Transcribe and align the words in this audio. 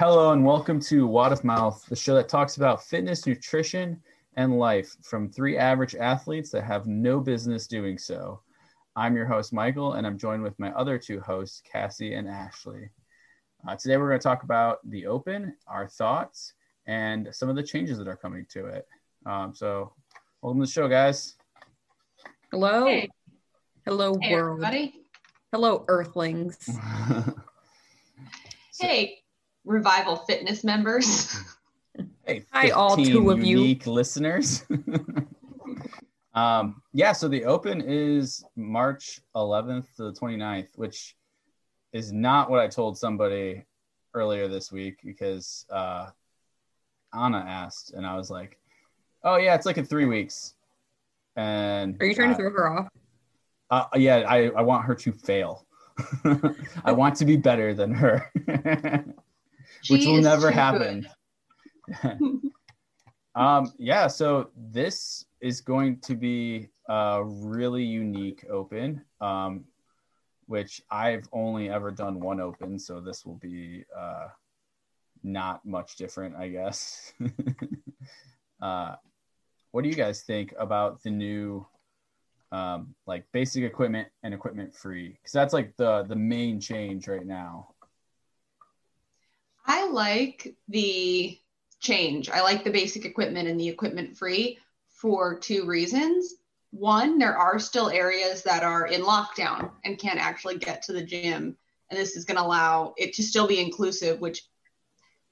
All 0.00 0.06
right. 0.06 0.12
Hello 0.14 0.32
and 0.32 0.44
welcome 0.44 0.80
to 0.80 1.06
Wad 1.06 1.32
of 1.32 1.44
Mouth, 1.44 1.84
the 1.88 1.96
show 1.96 2.14
that 2.14 2.28
talks 2.28 2.56
about 2.56 2.82
fitness, 2.82 3.26
nutrition, 3.26 4.00
and 4.36 4.58
life 4.58 4.96
from 5.02 5.28
three 5.28 5.58
average 5.58 5.94
athletes 5.94 6.50
that 6.50 6.64
have 6.64 6.86
no 6.86 7.20
business 7.20 7.66
doing 7.66 7.98
so. 7.98 8.40
I'm 8.96 9.14
your 9.14 9.26
host, 9.26 9.52
Michael, 9.52 9.94
and 9.94 10.06
I'm 10.06 10.18
joined 10.18 10.42
with 10.42 10.58
my 10.58 10.72
other 10.72 10.98
two 10.98 11.20
hosts, 11.20 11.62
Cassie 11.70 12.14
and 12.14 12.28
Ashley. 12.28 12.88
Uh, 13.68 13.76
today, 13.76 13.96
we're 13.98 14.08
going 14.08 14.20
to 14.20 14.22
talk 14.22 14.42
about 14.42 14.78
the 14.88 15.06
Open, 15.06 15.54
our 15.66 15.86
thoughts, 15.86 16.54
and 16.86 17.28
some 17.32 17.48
of 17.50 17.56
the 17.56 17.62
changes 17.62 17.98
that 17.98 18.08
are 18.08 18.16
coming 18.16 18.46
to 18.50 18.66
it. 18.66 18.86
Um, 19.26 19.54
so, 19.54 19.92
welcome 20.40 20.60
to 20.60 20.66
the 20.66 20.72
show, 20.72 20.88
guys. 20.88 21.36
Hello. 22.50 22.86
Hey. 22.86 23.08
Hello, 23.84 24.16
Hey, 24.20 24.34
world. 24.34 24.64
everybody. 24.64 25.04
Hello, 25.52 25.84
Earthlings. 25.88 26.70
Hey, 28.80 29.19
Revival 29.70 30.16
Fitness 30.16 30.64
members. 30.64 31.36
Hey, 32.24 32.44
Hi, 32.52 32.70
all 32.70 32.96
two 32.96 33.30
of 33.30 33.42
you. 33.42 33.58
unique 33.58 33.86
listeners. 33.86 34.64
um, 36.34 36.80
yeah, 36.92 37.10
so 37.10 37.26
the 37.26 37.44
Open 37.44 37.80
is 37.80 38.44
March 38.54 39.20
11th 39.34 39.86
to 39.96 40.04
the 40.04 40.12
29th, 40.12 40.68
which 40.76 41.16
is 41.92 42.12
not 42.12 42.48
what 42.48 42.60
I 42.60 42.68
told 42.68 42.96
somebody 42.96 43.64
earlier 44.14 44.46
this 44.46 44.70
week 44.70 44.98
because 45.04 45.66
uh, 45.70 46.10
Anna 47.12 47.38
asked, 47.38 47.92
and 47.94 48.06
I 48.06 48.16
was 48.16 48.30
like, 48.30 48.58
"Oh 49.24 49.36
yeah, 49.36 49.56
it's 49.56 49.66
like 49.66 49.78
in 49.78 49.84
three 49.84 50.06
weeks." 50.06 50.54
And 51.34 52.00
Are 52.00 52.06
you 52.06 52.14
trying 52.14 52.28
to 52.28 52.34
uh, 52.34 52.38
throw 52.38 52.50
her 52.50 52.78
off? 52.78 52.88
uh, 53.70 53.86
yeah, 53.96 54.18
I, 54.28 54.50
I 54.50 54.62
want 54.62 54.84
her 54.84 54.94
to 54.94 55.12
fail. 55.12 55.66
I 56.84 56.92
want 56.92 57.16
to 57.16 57.24
be 57.24 57.36
better 57.36 57.74
than 57.74 57.92
her, 57.92 58.30
which 59.88 60.06
will 60.06 60.20
never 60.20 60.50
happen. 60.50 61.06
um, 63.34 63.72
yeah, 63.78 64.06
so 64.06 64.50
this 64.56 65.24
is 65.40 65.60
going 65.60 65.98
to 66.00 66.14
be 66.14 66.68
a 66.88 67.22
really 67.24 67.84
unique 67.84 68.44
open, 68.50 69.02
um, 69.20 69.64
which 70.46 70.82
I've 70.90 71.28
only 71.32 71.70
ever 71.70 71.90
done 71.90 72.20
one 72.20 72.40
open, 72.40 72.78
so 72.78 73.00
this 73.00 73.24
will 73.24 73.36
be 73.36 73.84
uh, 73.96 74.28
not 75.22 75.64
much 75.64 75.96
different, 75.96 76.36
I 76.36 76.48
guess. 76.48 77.12
uh, 78.62 78.96
what 79.70 79.82
do 79.82 79.88
you 79.88 79.94
guys 79.94 80.22
think 80.22 80.52
about 80.58 81.02
the 81.02 81.10
new 81.10 81.66
um, 82.52 82.94
like 83.06 83.24
basic 83.32 83.62
equipment 83.62 84.08
and 84.22 84.34
equipment 84.34 84.74
free? 84.74 85.10
Because 85.10 85.32
that's 85.32 85.54
like 85.54 85.76
the 85.76 86.02
the 86.04 86.16
main 86.16 86.60
change 86.60 87.06
right 87.06 87.26
now. 87.26 87.68
I 89.72 89.88
like 89.88 90.56
the 90.66 91.38
change. 91.78 92.28
I 92.28 92.40
like 92.40 92.64
the 92.64 92.72
basic 92.72 93.04
equipment 93.04 93.46
and 93.46 93.58
the 93.58 93.68
equipment 93.68 94.16
free 94.16 94.58
for 94.88 95.38
two 95.38 95.64
reasons. 95.64 96.34
One, 96.72 97.18
there 97.18 97.38
are 97.38 97.60
still 97.60 97.88
areas 97.88 98.42
that 98.42 98.64
are 98.64 98.88
in 98.88 99.02
lockdown 99.02 99.70
and 99.84 99.96
can't 99.96 100.18
actually 100.18 100.58
get 100.58 100.82
to 100.82 100.92
the 100.92 101.04
gym. 101.04 101.56
And 101.88 101.96
this 102.00 102.16
is 102.16 102.24
going 102.24 102.36
to 102.36 102.42
allow 102.42 102.94
it 102.96 103.14
to 103.14 103.22
still 103.22 103.46
be 103.46 103.60
inclusive, 103.60 104.20
which 104.20 104.42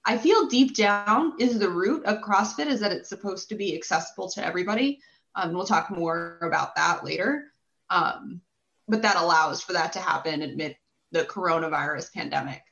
I 0.04 0.16
feel 0.16 0.46
deep 0.46 0.76
down 0.76 1.32
is 1.40 1.58
the 1.58 1.68
root 1.68 2.04
of 2.04 2.22
CrossFit 2.22 2.68
is 2.68 2.78
that 2.78 2.92
it's 2.92 3.08
supposed 3.08 3.48
to 3.48 3.56
be 3.56 3.74
accessible 3.74 4.30
to 4.30 4.46
everybody. 4.46 5.00
Um, 5.34 5.52
we'll 5.52 5.66
talk 5.66 5.90
more 5.90 6.38
about 6.42 6.76
that 6.76 7.04
later. 7.04 7.46
Um, 7.90 8.40
but 8.86 9.02
that 9.02 9.16
allows 9.16 9.62
for 9.62 9.72
that 9.72 9.94
to 9.94 9.98
happen 9.98 10.42
amid 10.42 10.76
the 11.10 11.24
coronavirus 11.24 12.12
pandemic. 12.12 12.62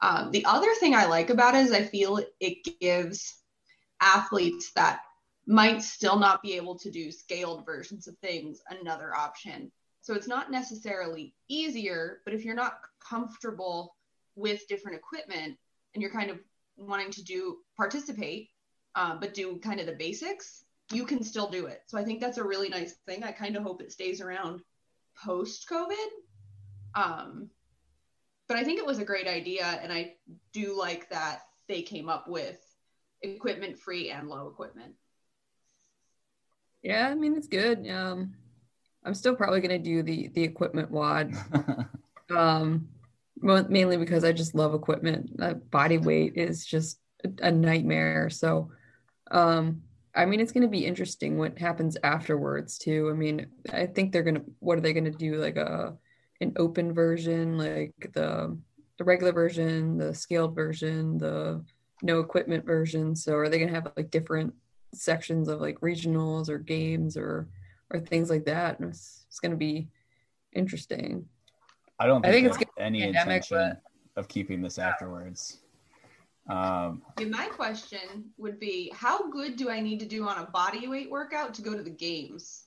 Um, 0.00 0.30
the 0.30 0.44
other 0.44 0.72
thing 0.74 0.94
I 0.94 1.06
like 1.06 1.30
about 1.30 1.54
it 1.54 1.66
is 1.66 1.72
I 1.72 1.82
feel 1.82 2.20
it 2.40 2.80
gives 2.80 3.36
athletes 4.00 4.72
that 4.76 5.00
might 5.46 5.82
still 5.82 6.18
not 6.18 6.42
be 6.42 6.54
able 6.54 6.78
to 6.78 6.90
do 6.90 7.10
scaled 7.10 7.64
versions 7.64 8.06
of 8.06 8.16
things 8.18 8.60
another 8.68 9.16
option. 9.16 9.72
So 10.02 10.14
it's 10.14 10.28
not 10.28 10.50
necessarily 10.50 11.34
easier, 11.48 12.20
but 12.24 12.34
if 12.34 12.44
you're 12.44 12.54
not 12.54 12.80
comfortable 13.06 13.96
with 14.36 14.68
different 14.68 14.96
equipment 14.96 15.56
and 15.94 16.02
you're 16.02 16.12
kind 16.12 16.30
of 16.30 16.38
wanting 16.76 17.10
to 17.10 17.24
do 17.24 17.58
participate, 17.76 18.50
um, 18.94 19.18
but 19.20 19.34
do 19.34 19.58
kind 19.58 19.80
of 19.80 19.86
the 19.86 19.92
basics, 19.92 20.64
you 20.92 21.04
can 21.04 21.22
still 21.22 21.48
do 21.50 21.66
it. 21.66 21.82
So 21.86 21.98
I 21.98 22.04
think 22.04 22.20
that's 22.20 22.38
a 22.38 22.44
really 22.44 22.68
nice 22.68 22.94
thing. 23.06 23.24
I 23.24 23.32
kind 23.32 23.56
of 23.56 23.62
hope 23.62 23.82
it 23.82 23.92
stays 23.92 24.20
around 24.20 24.60
post 25.24 25.68
COVID. 25.68 26.08
Um, 26.94 27.50
but 28.48 28.56
I 28.56 28.64
think 28.64 28.78
it 28.78 28.86
was 28.86 28.98
a 28.98 29.04
great 29.04 29.26
idea, 29.26 29.78
and 29.82 29.92
I 29.92 30.14
do 30.52 30.76
like 30.76 31.08
that 31.10 31.42
they 31.68 31.82
came 31.82 32.08
up 32.08 32.26
with 32.26 32.58
equipment 33.22 33.78
free 33.78 34.10
and 34.10 34.28
low 34.28 34.48
equipment. 34.48 34.94
Yeah, 36.82 37.08
I 37.08 37.14
mean 37.14 37.36
it's 37.36 37.48
good. 37.48 37.88
Um, 37.88 38.34
I'm 39.04 39.14
still 39.14 39.36
probably 39.36 39.60
gonna 39.60 39.78
do 39.78 40.02
the 40.02 40.28
the 40.28 40.42
equipment 40.42 40.90
wad. 40.90 41.32
Um, 42.30 42.88
mainly 43.40 43.96
because 43.96 44.22
I 44.22 44.32
just 44.32 44.54
love 44.54 44.74
equipment. 44.74 45.30
Uh, 45.40 45.54
body 45.54 45.96
weight 45.96 46.34
is 46.36 46.66
just 46.66 47.00
a, 47.24 47.46
a 47.46 47.50
nightmare. 47.50 48.28
So, 48.28 48.70
um, 49.30 49.80
I 50.14 50.26
mean 50.26 50.38
it's 50.38 50.52
gonna 50.52 50.68
be 50.68 50.84
interesting 50.84 51.38
what 51.38 51.58
happens 51.58 51.96
afterwards 52.02 52.76
too. 52.76 53.08
I 53.10 53.14
mean, 53.14 53.46
I 53.72 53.86
think 53.86 54.12
they're 54.12 54.22
gonna. 54.22 54.42
What 54.58 54.76
are 54.76 54.82
they 54.82 54.92
gonna 54.92 55.10
do? 55.10 55.36
Like 55.36 55.56
a 55.56 55.96
an 56.40 56.52
open 56.56 56.92
version, 56.92 57.58
like 57.58 57.94
the 58.12 58.56
the 58.98 59.04
regular 59.04 59.32
version, 59.32 59.96
the 59.96 60.12
scaled 60.14 60.54
version, 60.54 61.18
the 61.18 61.64
no 62.02 62.20
equipment 62.20 62.64
version. 62.64 63.14
So 63.14 63.34
are 63.34 63.48
they 63.48 63.58
gonna 63.58 63.72
have 63.72 63.92
like 63.96 64.10
different 64.10 64.54
sections 64.94 65.48
of 65.48 65.60
like 65.60 65.80
regionals 65.80 66.48
or 66.48 66.58
games 66.58 67.16
or 67.16 67.48
or 67.90 68.00
things 68.00 68.30
like 68.30 68.44
that? 68.46 68.78
And 68.78 68.90
it's, 68.90 69.24
it's 69.28 69.40
gonna 69.40 69.56
be 69.56 69.88
interesting. 70.52 71.26
I 71.98 72.06
don't 72.06 72.24
I 72.24 72.30
think, 72.30 72.48
think 72.48 72.62
it's 72.62 72.70
any 72.78 73.02
pandemic, 73.02 73.42
intention 73.50 73.76
of 74.16 74.28
keeping 74.28 74.62
this 74.62 74.78
afterwards. 74.78 75.58
Um, 76.48 77.02
And 77.18 77.30
my 77.30 77.46
question 77.46 78.30
would 78.38 78.58
be, 78.58 78.90
how 78.94 79.28
good 79.30 79.56
do 79.56 79.68
I 79.68 79.80
need 79.80 80.00
to 80.00 80.06
do 80.06 80.26
on 80.26 80.38
a 80.38 80.46
body 80.46 80.88
weight 80.88 81.10
workout 81.10 81.52
to 81.54 81.62
go 81.62 81.76
to 81.76 81.82
the 81.82 81.90
games? 81.90 82.64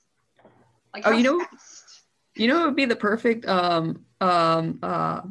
Like, 0.94 1.04
Oh, 1.06 1.10
you 1.12 1.24
know- 1.24 1.40
fast? 1.40 1.91
You 2.34 2.48
know, 2.48 2.62
it 2.62 2.66
would 2.66 2.76
be 2.76 2.84
the 2.86 2.96
perfect 2.96 3.46
um 3.46 4.04
um 4.20 4.78
uh 4.82 5.22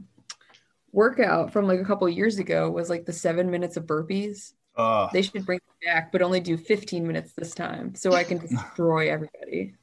workout 0.92 1.54
from 1.54 1.68
like 1.68 1.80
a 1.80 1.86
couple 1.86 2.08
years 2.10 2.38
ago 2.38 2.70
was 2.70 2.90
like 2.90 3.06
the 3.06 3.14
seven 3.14 3.50
minutes 3.50 3.78
of 3.78 3.86
burpees. 3.86 4.54
uh, 4.76 5.08
They 5.14 5.22
should 5.22 5.46
bring 5.46 5.60
it 5.60 5.86
back, 5.86 6.12
but 6.12 6.22
only 6.22 6.42
do 6.42 6.58
15 6.58 7.08
minutes 7.08 7.32
this 7.34 7.54
time 7.54 7.96
so 7.96 8.14
I 8.14 8.24
can 8.26 8.38
destroy 8.46 9.10
everybody. 9.10 9.76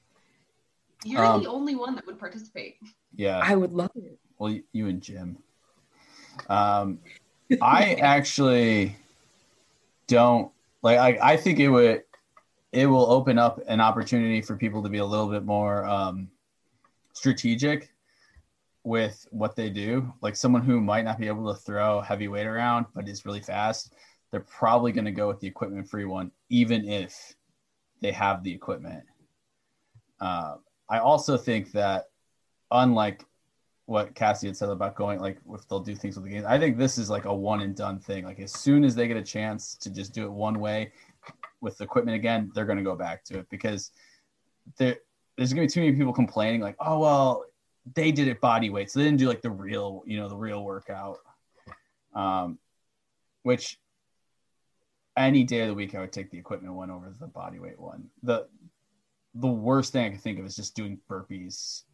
You're 1.04 1.24
Um, 1.24 1.42
the 1.42 1.48
only 1.48 1.76
one 1.76 1.94
that 1.94 2.06
would 2.06 2.18
participate. 2.18 2.76
yeah. 3.14 3.40
I 3.42 3.56
would 3.56 3.72
love 3.72 3.90
it. 3.96 4.18
Well, 4.38 4.56
you 4.72 4.86
and 4.88 5.00
Jim. 5.00 5.38
Um, 6.48 6.98
I 7.62 7.94
actually 8.00 8.96
don't 10.06 10.52
like. 10.82 10.98
I, 10.98 11.32
I 11.32 11.36
think 11.36 11.58
it 11.58 11.68
would. 11.68 12.04
It 12.72 12.86
will 12.86 13.10
open 13.10 13.38
up 13.38 13.60
an 13.66 13.80
opportunity 13.80 14.42
for 14.42 14.54
people 14.56 14.82
to 14.82 14.88
be 14.90 14.98
a 14.98 15.04
little 15.06 15.28
bit 15.28 15.44
more 15.44 15.84
um, 15.86 16.28
strategic 17.18 17.90
with 18.84 19.26
what 19.30 19.56
they 19.56 19.68
do. 19.68 20.12
Like 20.22 20.36
someone 20.36 20.62
who 20.62 20.80
might 20.80 21.04
not 21.04 21.18
be 21.18 21.26
able 21.26 21.52
to 21.52 21.60
throw 21.60 22.00
heavy 22.00 22.28
weight 22.28 22.46
around, 22.46 22.86
but 22.94 23.08
is 23.08 23.26
really 23.26 23.40
fast. 23.40 23.92
They're 24.30 24.40
probably 24.40 24.92
going 24.92 25.04
to 25.04 25.10
go 25.10 25.28
with 25.28 25.40
the 25.40 25.48
equipment-free 25.48 26.04
one, 26.04 26.30
even 26.48 26.88
if 26.88 27.34
they 28.00 28.12
have 28.12 28.42
the 28.42 28.52
equipment. 28.52 29.04
Uh, 30.20 30.56
I 30.88 30.98
also 30.98 31.36
think 31.36 31.72
that, 31.72 32.06
unlike 32.70 33.24
what 33.88 34.14
Cassie 34.14 34.46
had 34.46 34.56
said 34.56 34.68
about 34.68 34.96
going 34.96 35.18
like 35.18 35.38
if 35.54 35.66
they'll 35.66 35.80
do 35.80 35.94
things 35.94 36.14
with 36.14 36.24
the 36.26 36.30
games. 36.30 36.44
I 36.44 36.58
think 36.58 36.76
this 36.76 36.98
is 36.98 37.08
like 37.08 37.24
a 37.24 37.34
one 37.34 37.62
and 37.62 37.74
done 37.74 37.98
thing. 37.98 38.26
Like 38.26 38.38
as 38.38 38.52
soon 38.52 38.84
as 38.84 38.94
they 38.94 39.08
get 39.08 39.16
a 39.16 39.22
chance 39.22 39.76
to 39.76 39.88
just 39.88 40.12
do 40.12 40.24
it 40.24 40.30
one 40.30 40.60
way 40.60 40.92
with 41.62 41.78
the 41.78 41.84
equipment 41.84 42.14
again, 42.14 42.52
they're 42.54 42.66
gonna 42.66 42.82
go 42.82 42.94
back 42.94 43.24
to 43.24 43.38
it 43.38 43.48
because 43.48 43.92
there 44.76 44.98
there's 45.38 45.52
gonna 45.52 45.66
be 45.66 45.70
too 45.70 45.80
many 45.80 45.92
people 45.92 46.12
complaining 46.12 46.60
like, 46.60 46.76
oh 46.80 46.98
well, 46.98 47.44
they 47.94 48.10
did 48.10 48.26
it 48.28 48.40
body 48.40 48.70
weight, 48.70 48.90
so 48.90 48.98
they 48.98 49.04
didn't 49.04 49.20
do 49.20 49.28
like 49.28 49.40
the 49.40 49.50
real, 49.50 50.02
you 50.04 50.18
know, 50.18 50.28
the 50.28 50.36
real 50.36 50.64
workout. 50.64 51.18
Um, 52.12 52.58
which 53.44 53.78
any 55.16 55.44
day 55.44 55.60
of 55.60 55.68
the 55.68 55.74
week 55.74 55.94
I 55.94 56.00
would 56.00 56.12
take 56.12 56.30
the 56.30 56.38
equipment 56.38 56.74
one 56.74 56.90
over 56.90 57.14
the 57.18 57.28
body 57.28 57.60
weight 57.60 57.78
one. 57.78 58.10
The 58.24 58.48
the 59.34 59.46
worst 59.46 59.92
thing 59.92 60.06
I 60.06 60.10
can 60.10 60.18
think 60.18 60.40
of 60.40 60.44
is 60.44 60.56
just 60.56 60.74
doing 60.74 60.98
burpees 61.08 61.84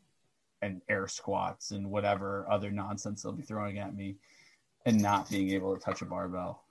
and 0.62 0.80
air 0.88 1.06
squats 1.06 1.70
and 1.70 1.90
whatever 1.90 2.46
other 2.50 2.70
nonsense 2.70 3.22
they'll 3.22 3.32
be 3.32 3.42
throwing 3.42 3.78
at 3.78 3.94
me 3.94 4.16
and 4.86 5.00
not 5.00 5.28
being 5.28 5.50
able 5.50 5.76
to 5.76 5.82
touch 5.82 6.00
a 6.00 6.06
barbell. 6.06 6.62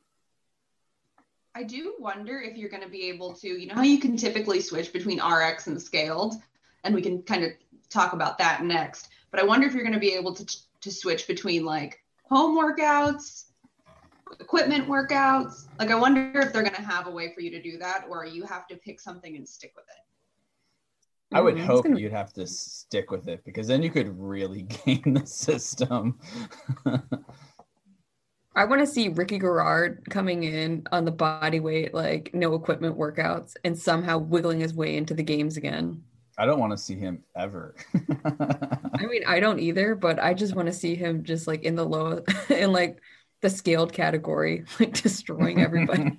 I 1.54 1.62
do 1.62 1.94
wonder 2.00 2.42
if 2.42 2.58
you're 2.58 2.70
going 2.70 2.82
to 2.82 2.90
be 2.90 3.10
able 3.10 3.34
to, 3.34 3.48
you 3.48 3.68
know, 3.68 3.76
how 3.76 3.84
you 3.84 4.00
can 4.00 4.18
typically 4.18 4.60
switch 4.60 4.92
between 4.92 5.22
RX 5.24 5.68
and 5.68 5.80
scaled, 5.80 6.36
and 6.84 6.94
we 6.94 7.02
can 7.02 7.22
kind 7.24 7.44
of 7.44 7.52
talk 7.90 8.14
about 8.14 8.38
that 8.38 8.64
next. 8.64 9.10
But 9.32 9.40
I 9.42 9.46
wonder 9.46 9.66
if 9.68 9.74
you're 9.74 9.84
going 9.84 9.94
to 9.94 10.00
be 10.00 10.14
able 10.14 10.34
to 10.36 10.46
to 10.82 10.92
switch 10.92 11.28
between 11.28 11.64
like 11.66 12.04
home 12.30 12.58
workouts 12.58 13.46
equipment 14.40 14.88
workouts? 14.88 15.68
Like, 15.80 15.92
I 15.92 15.96
wonder 15.96 16.40
if 16.40 16.52
they're 16.54 16.64
going 16.64 16.76
to 16.76 16.82
have 16.82 17.08
a 17.08 17.12
way 17.12 17.34
for 17.34 17.42
you 17.42 17.52
to 17.52 17.62
do 17.62 17.78
that, 17.78 18.06
or 18.10 18.26
you 18.26 18.44
have 18.46 18.68
to 18.68 18.76
pick 18.78 19.00
something 19.00 19.36
and 19.36 19.48
stick 19.48 19.74
with 19.76 19.86
it. 19.86 21.36
I 21.36 21.42
would 21.42 21.56
Mhm. 21.56 21.66
hope 21.66 21.84
gonna- 21.86 22.00
you'd 22.00 22.12
have 22.12 22.34
to 22.34 22.46
stick 22.48 23.12
with 23.12 23.28
it 23.28 23.44
because 23.44 23.68
then 23.68 23.82
you 23.82 23.92
could 23.92 24.20
really 24.20 24.62
game 24.86 25.14
the 25.14 25.26
system. 25.26 26.20
I 28.56 28.66
want 28.66 28.82
to 28.82 28.88
see 28.88 29.10
Ricky 29.10 29.40
Garard 29.40 30.04
coming 30.10 30.44
in 30.44 30.86
on 30.92 31.06
the 31.06 31.12
body 31.12 31.60
weight, 31.60 31.94
like 31.94 32.32
no 32.34 32.54
equipment 32.54 32.98
workouts, 32.98 33.56
and 33.64 33.78
somehow 33.78 34.20
wiggling 34.20 34.60
his 34.60 34.74
way 34.76 34.96
into 34.96 35.14
the 35.16 35.24
games 35.24 35.58
again. 35.58 36.04
I 36.38 36.46
don't 36.46 36.60
want 36.60 36.72
to 36.72 36.78
see 36.78 36.96
him 36.96 37.24
ever. 37.36 37.76
I 38.26 39.06
mean, 39.06 39.24
I 39.28 39.40
don't 39.40 39.60
either, 39.60 39.96
but 39.96 40.20
I 40.20 40.34
just 40.34 40.56
want 40.56 40.68
to 40.68 40.74
see 40.74 40.96
him 40.96 41.24
just 41.24 41.48
like 41.48 41.64
in 41.64 41.76
the 41.76 41.86
low, 41.86 42.24
in 42.50 42.72
like 42.72 43.00
the 43.42 43.50
scaled 43.50 43.94
category, 43.94 44.66
like 44.80 44.94
destroying 45.02 45.62
everybody, 45.62 46.12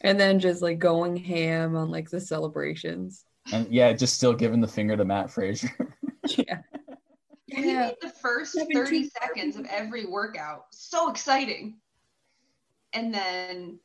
and 0.00 0.18
then 0.20 0.38
just 0.38 0.62
like 0.62 0.78
going 0.78 1.16
ham 1.16 1.76
on 1.76 1.90
like 1.90 2.08
the 2.10 2.20
celebrations. 2.20 3.24
and 3.52 3.66
yeah, 3.72 3.92
just 3.92 4.14
still 4.14 4.32
giving 4.34 4.60
the 4.60 4.68
finger 4.68 4.96
to 4.96 5.04
Mat 5.04 5.30
Fraser. 5.30 5.70
Yeah. 6.36 6.60
When 7.54 7.64
you 7.64 7.70
Yeah. 7.70 7.86
made 7.88 7.96
the 8.02 8.10
first 8.10 8.52
17 8.52 8.84
30 8.84 9.10
seconds 9.22 9.56
of 9.56 9.66
every 9.70 10.04
workout 10.06 10.66
so 10.70 11.10
exciting. 11.10 11.78
And 12.92 13.12
then 13.14 13.78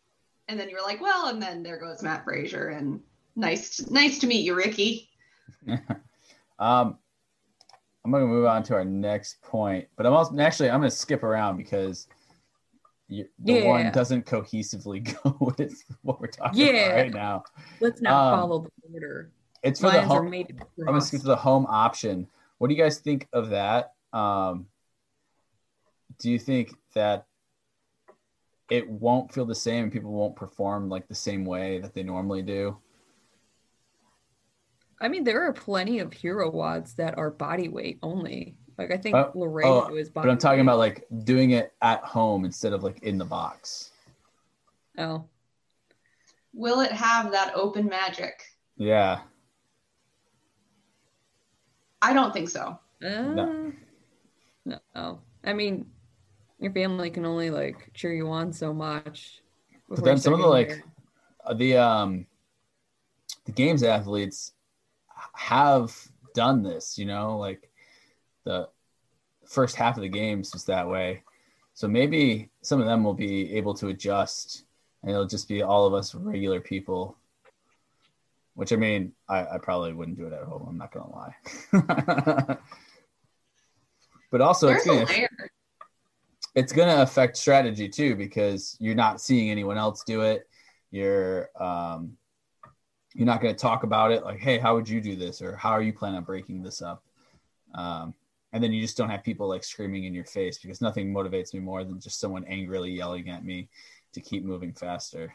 and 0.49 0.59
then 0.59 0.69
you 0.69 0.75
were 0.75 0.81
like, 0.81 0.99
well, 1.01 1.27
and 1.27 1.41
then 1.41 1.63
there 1.63 1.79
goes 1.79 2.03
Mat 2.03 2.23
Fraser 2.25 2.67
and 2.69 2.99
nice 3.35 3.89
nice 3.89 4.19
to 4.19 4.27
meet 4.27 4.45
you, 4.45 4.55
Ricky. 4.55 5.09
um, 6.59 6.97
I'm 8.05 8.11
going 8.11 8.23
to 8.23 8.27
move 8.27 8.45
on 8.45 8.63
to 8.63 8.73
our 8.73 8.85
next 8.85 9.41
point, 9.41 9.87
but 9.95 10.05
I'm 10.05 10.13
also 10.13 10.37
actually 10.39 10.69
I'm 10.69 10.79
going 10.79 10.89
to 10.89 10.95
skip 10.95 11.23
around 11.23 11.57
because 11.57 12.07
you, 13.07 13.25
the 13.39 13.53
Yeah. 13.53 13.67
one 13.67 13.91
doesn't 13.91 14.25
cohesively 14.25 15.03
go 15.23 15.37
with 15.57 15.83
what 16.01 16.19
we're 16.19 16.27
talking 16.27 16.59
Yeah. 16.67 16.87
about 16.87 16.95
right 16.95 17.13
now. 17.13 17.43
Let's 17.79 18.01
not 18.01 18.33
Um, 18.33 18.39
follow 18.39 18.59
the 18.63 18.93
order. 18.93 19.31
It's 19.63 19.79
for 19.79 19.87
Lions 19.87 20.09
the 20.11 20.19
home. 20.19 20.29
made 20.29 20.47
to 20.49 20.53
be 20.53 20.63
I'm 20.79 20.87
going 20.87 20.99
to 20.99 21.07
skip 21.07 21.21
to 21.21 21.27
the 21.27 21.35
home 21.35 21.65
option. 21.69 22.27
What 22.57 22.67
do 22.67 22.75
you 22.75 22.81
guys 22.81 22.99
think 22.99 23.27
of 23.31 23.49
that? 23.51 23.93
Um, 24.11 24.67
do 26.19 26.29
you 26.29 26.37
think 26.37 26.73
that 26.95 27.25
it 28.69 28.89
won't 28.89 29.33
feel 29.33 29.45
the 29.45 29.55
same 29.55 29.83
and 29.83 29.91
people 29.91 30.11
won't 30.11 30.35
perform 30.35 30.89
like 30.89 31.07
the 31.07 31.15
same 31.15 31.45
way 31.45 31.79
that 31.79 31.93
they 31.93 32.03
normally 32.03 32.41
do? 32.41 32.77
I 35.01 35.07
mean, 35.07 35.23
there 35.23 35.43
are 35.43 35.53
plenty 35.53 35.99
of 35.99 36.13
hero 36.13 36.49
wads 36.49 36.93
that 36.95 37.17
are 37.17 37.31
body 37.31 37.67
weight 37.67 37.99
only. 38.01 38.55
Like 38.77 38.91
I 38.91 38.97
think 38.97 39.15
Oh, 39.15 39.31
Loredo 39.35 39.89
oh, 39.91 39.95
is 39.95 40.09
body 40.09 40.27
But 40.27 40.31
I'm 40.31 40.37
talking 40.37 40.59
weight. 40.59 40.63
about 40.63 40.77
like 40.79 41.05
doing 41.23 41.51
it 41.51 41.73
at 41.81 42.03
home 42.03 42.45
instead 42.45 42.73
of 42.73 42.83
like 42.83 43.03
in 43.03 43.17
the 43.17 43.25
box. 43.25 43.91
Oh, 44.97 45.25
Will 46.53 46.81
it 46.81 46.91
have 46.91 47.31
that 47.31 47.53
open 47.55 47.87
magic? 47.87 48.43
Yeah. 48.77 49.21
I 52.01 52.13
don't 52.13 52.33
think 52.33 52.49
so. 52.49 52.79
uh, 53.03 53.71
no. 54.95 55.19
I 55.43 55.53
mean, 55.53 55.87
your 56.59 56.71
family 56.71 57.09
can 57.09 57.25
only 57.25 57.49
like 57.49 57.89
cheer 57.93 58.13
you 58.13 58.29
on 58.29 58.53
so 58.53 58.73
much. 58.73 59.41
But 59.89 60.03
then 60.03 60.17
some 60.17 60.33
of 60.33 60.39
the 60.39 60.49
getting 60.51 60.75
like 60.77 60.83
uh, 61.45 61.53
the 61.53 61.77
um 61.77 62.25
the 63.45 63.51
games 63.51 63.83
athletes 63.83 64.52
have 65.33 65.95
done 66.33 66.63
this, 66.63 66.97
you 66.97 67.05
know, 67.05 67.37
like 67.37 67.69
the 68.43 68.69
first 69.47 69.75
half 69.75 69.97
of 69.97 70.03
the 70.03 70.09
games 70.09 70.53
was 70.53 70.65
that 70.65 70.87
way. 70.87 71.23
So 71.73 71.87
maybe 71.87 72.49
some 72.61 72.79
of 72.79 72.85
them 72.85 73.03
will 73.03 73.13
be 73.13 73.55
able 73.55 73.73
to 73.75 73.87
adjust 73.87 74.65
and 75.01 75.11
it'll 75.11 75.25
just 75.27 75.47
be 75.47 75.61
all 75.61 75.85
of 75.85 75.93
us 75.93 76.15
regular 76.15 76.59
people. 76.61 77.17
Which 78.55 78.71
I 78.71 78.75
mean, 78.75 79.13
I, 79.27 79.45
I 79.45 79.57
probably 79.61 79.93
wouldn't 79.93 80.17
do 80.17 80.27
it 80.27 80.33
at 80.33 80.43
home, 80.43 80.65
I'm 80.69 80.77
not 80.77 80.91
gonna 80.93 81.11
lie. 81.11 81.35
but 84.31 84.41
also 84.41 84.67
There's 84.67 84.77
it's 84.77 84.87
gonna 84.87 85.05
layer. 85.05 85.29
it's 86.55 86.73
going 86.73 86.87
to 86.87 87.01
affect 87.01 87.37
strategy 87.37 87.89
too 87.89 88.15
because 88.15 88.77
you're 88.79 88.93
not 88.95 89.21
seeing 89.21 89.49
anyone 89.49 89.77
else 89.77 90.03
do 90.05 90.21
it 90.21 90.47
you're 90.91 91.49
um 91.59 92.15
you're 93.13 93.25
not 93.25 93.41
going 93.41 93.53
to 93.53 93.59
talk 93.59 93.83
about 93.83 94.11
it 94.11 94.23
like 94.23 94.39
hey 94.39 94.57
how 94.57 94.75
would 94.75 94.87
you 94.89 95.01
do 95.01 95.15
this 95.15 95.41
or 95.41 95.55
how 95.55 95.71
are 95.71 95.81
you 95.81 95.93
planning 95.93 96.17
on 96.17 96.23
breaking 96.23 96.61
this 96.63 96.81
up 96.81 97.03
um 97.75 98.13
and 98.53 98.63
then 98.63 98.73
you 98.73 98.81
just 98.81 98.97
don't 98.97 99.09
have 99.09 99.23
people 99.23 99.47
like 99.47 99.63
screaming 99.63 100.05
in 100.05 100.13
your 100.13 100.25
face 100.25 100.57
because 100.59 100.81
nothing 100.81 101.13
motivates 101.13 101.53
me 101.53 101.59
more 101.59 101.83
than 101.83 101.99
just 101.99 102.19
someone 102.19 102.43
angrily 102.45 102.91
yelling 102.91 103.29
at 103.29 103.45
me 103.45 103.69
to 104.13 104.21
keep 104.21 104.43
moving 104.43 104.73
faster 104.73 105.33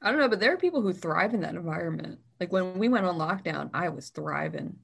I 0.00 0.10
don't 0.10 0.18
know, 0.18 0.28
but 0.28 0.40
there 0.40 0.52
are 0.52 0.56
people 0.58 0.82
who 0.82 0.92
thrive 0.92 1.34
in 1.34 1.40
that 1.42 1.54
environment. 1.54 2.18
Like 2.40 2.52
when 2.52 2.78
we 2.78 2.88
went 2.88 3.06
on 3.06 3.16
lockdown, 3.18 3.70
I 3.72 3.88
was 3.88 4.10
thriving. 4.10 4.76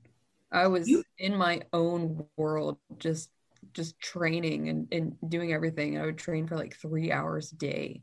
I 0.53 0.67
was 0.69 0.87
You- 0.89 1.05
in 1.19 1.37
my 1.37 1.63
own 1.73 2.25
world, 2.37 2.79
just 2.99 3.31
just 3.73 3.99
training 3.99 4.69
and, 4.69 4.89
and 4.93 5.17
doing 5.29 5.53
everything. 5.53 5.99
I 5.99 6.07
would 6.07 6.17
train 6.19 6.47
for 6.47 6.57
like 6.57 6.77
three 6.77 7.11
hours 7.13 7.53
a 7.53 7.57
day. 7.57 8.03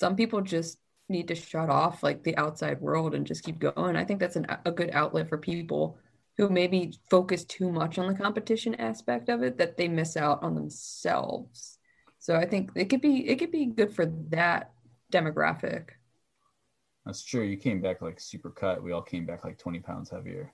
Some 0.00 0.16
people 0.16 0.40
just 0.42 0.78
need 1.08 1.28
to 1.28 1.34
shut 1.34 1.70
off 1.70 2.02
like 2.02 2.22
the 2.22 2.36
outside 2.36 2.80
world 2.80 3.14
and 3.14 3.26
just 3.26 3.44
keep 3.44 3.58
going. 3.58 3.96
I 3.96 4.04
think 4.04 4.20
that's 4.20 4.36
an, 4.36 4.46
a 4.64 4.70
good 4.72 4.90
outlet 4.92 5.28
for 5.28 5.38
people 5.38 5.98
who 6.36 6.48
maybe 6.48 6.92
focus 7.10 7.44
too 7.44 7.70
much 7.72 7.98
on 7.98 8.08
the 8.08 8.18
competition 8.18 8.74
aspect 8.74 9.28
of 9.28 9.42
it 9.42 9.56
that 9.58 9.76
they 9.76 9.88
miss 9.88 10.16
out 10.16 10.42
on 10.42 10.54
themselves. 10.54 11.78
So 12.18 12.34
I 12.36 12.44
think 12.46 12.70
it 12.74 12.86
could 12.90 13.00
be 13.00 13.28
it 13.28 13.36
could 13.38 13.52
be 13.52 13.66
good 13.66 13.94
for 13.94 14.06
that 14.30 14.72
demographic. 15.12 15.90
that's 17.04 17.22
true 17.24 17.44
you 17.44 17.56
came 17.56 17.80
back 17.80 18.02
like 18.02 18.18
super 18.18 18.50
cut 18.50 18.82
we 18.82 18.90
all 18.90 19.00
came 19.02 19.24
back 19.24 19.44
like 19.44 19.56
20 19.56 19.78
pounds 19.78 20.10
heavier 20.10 20.52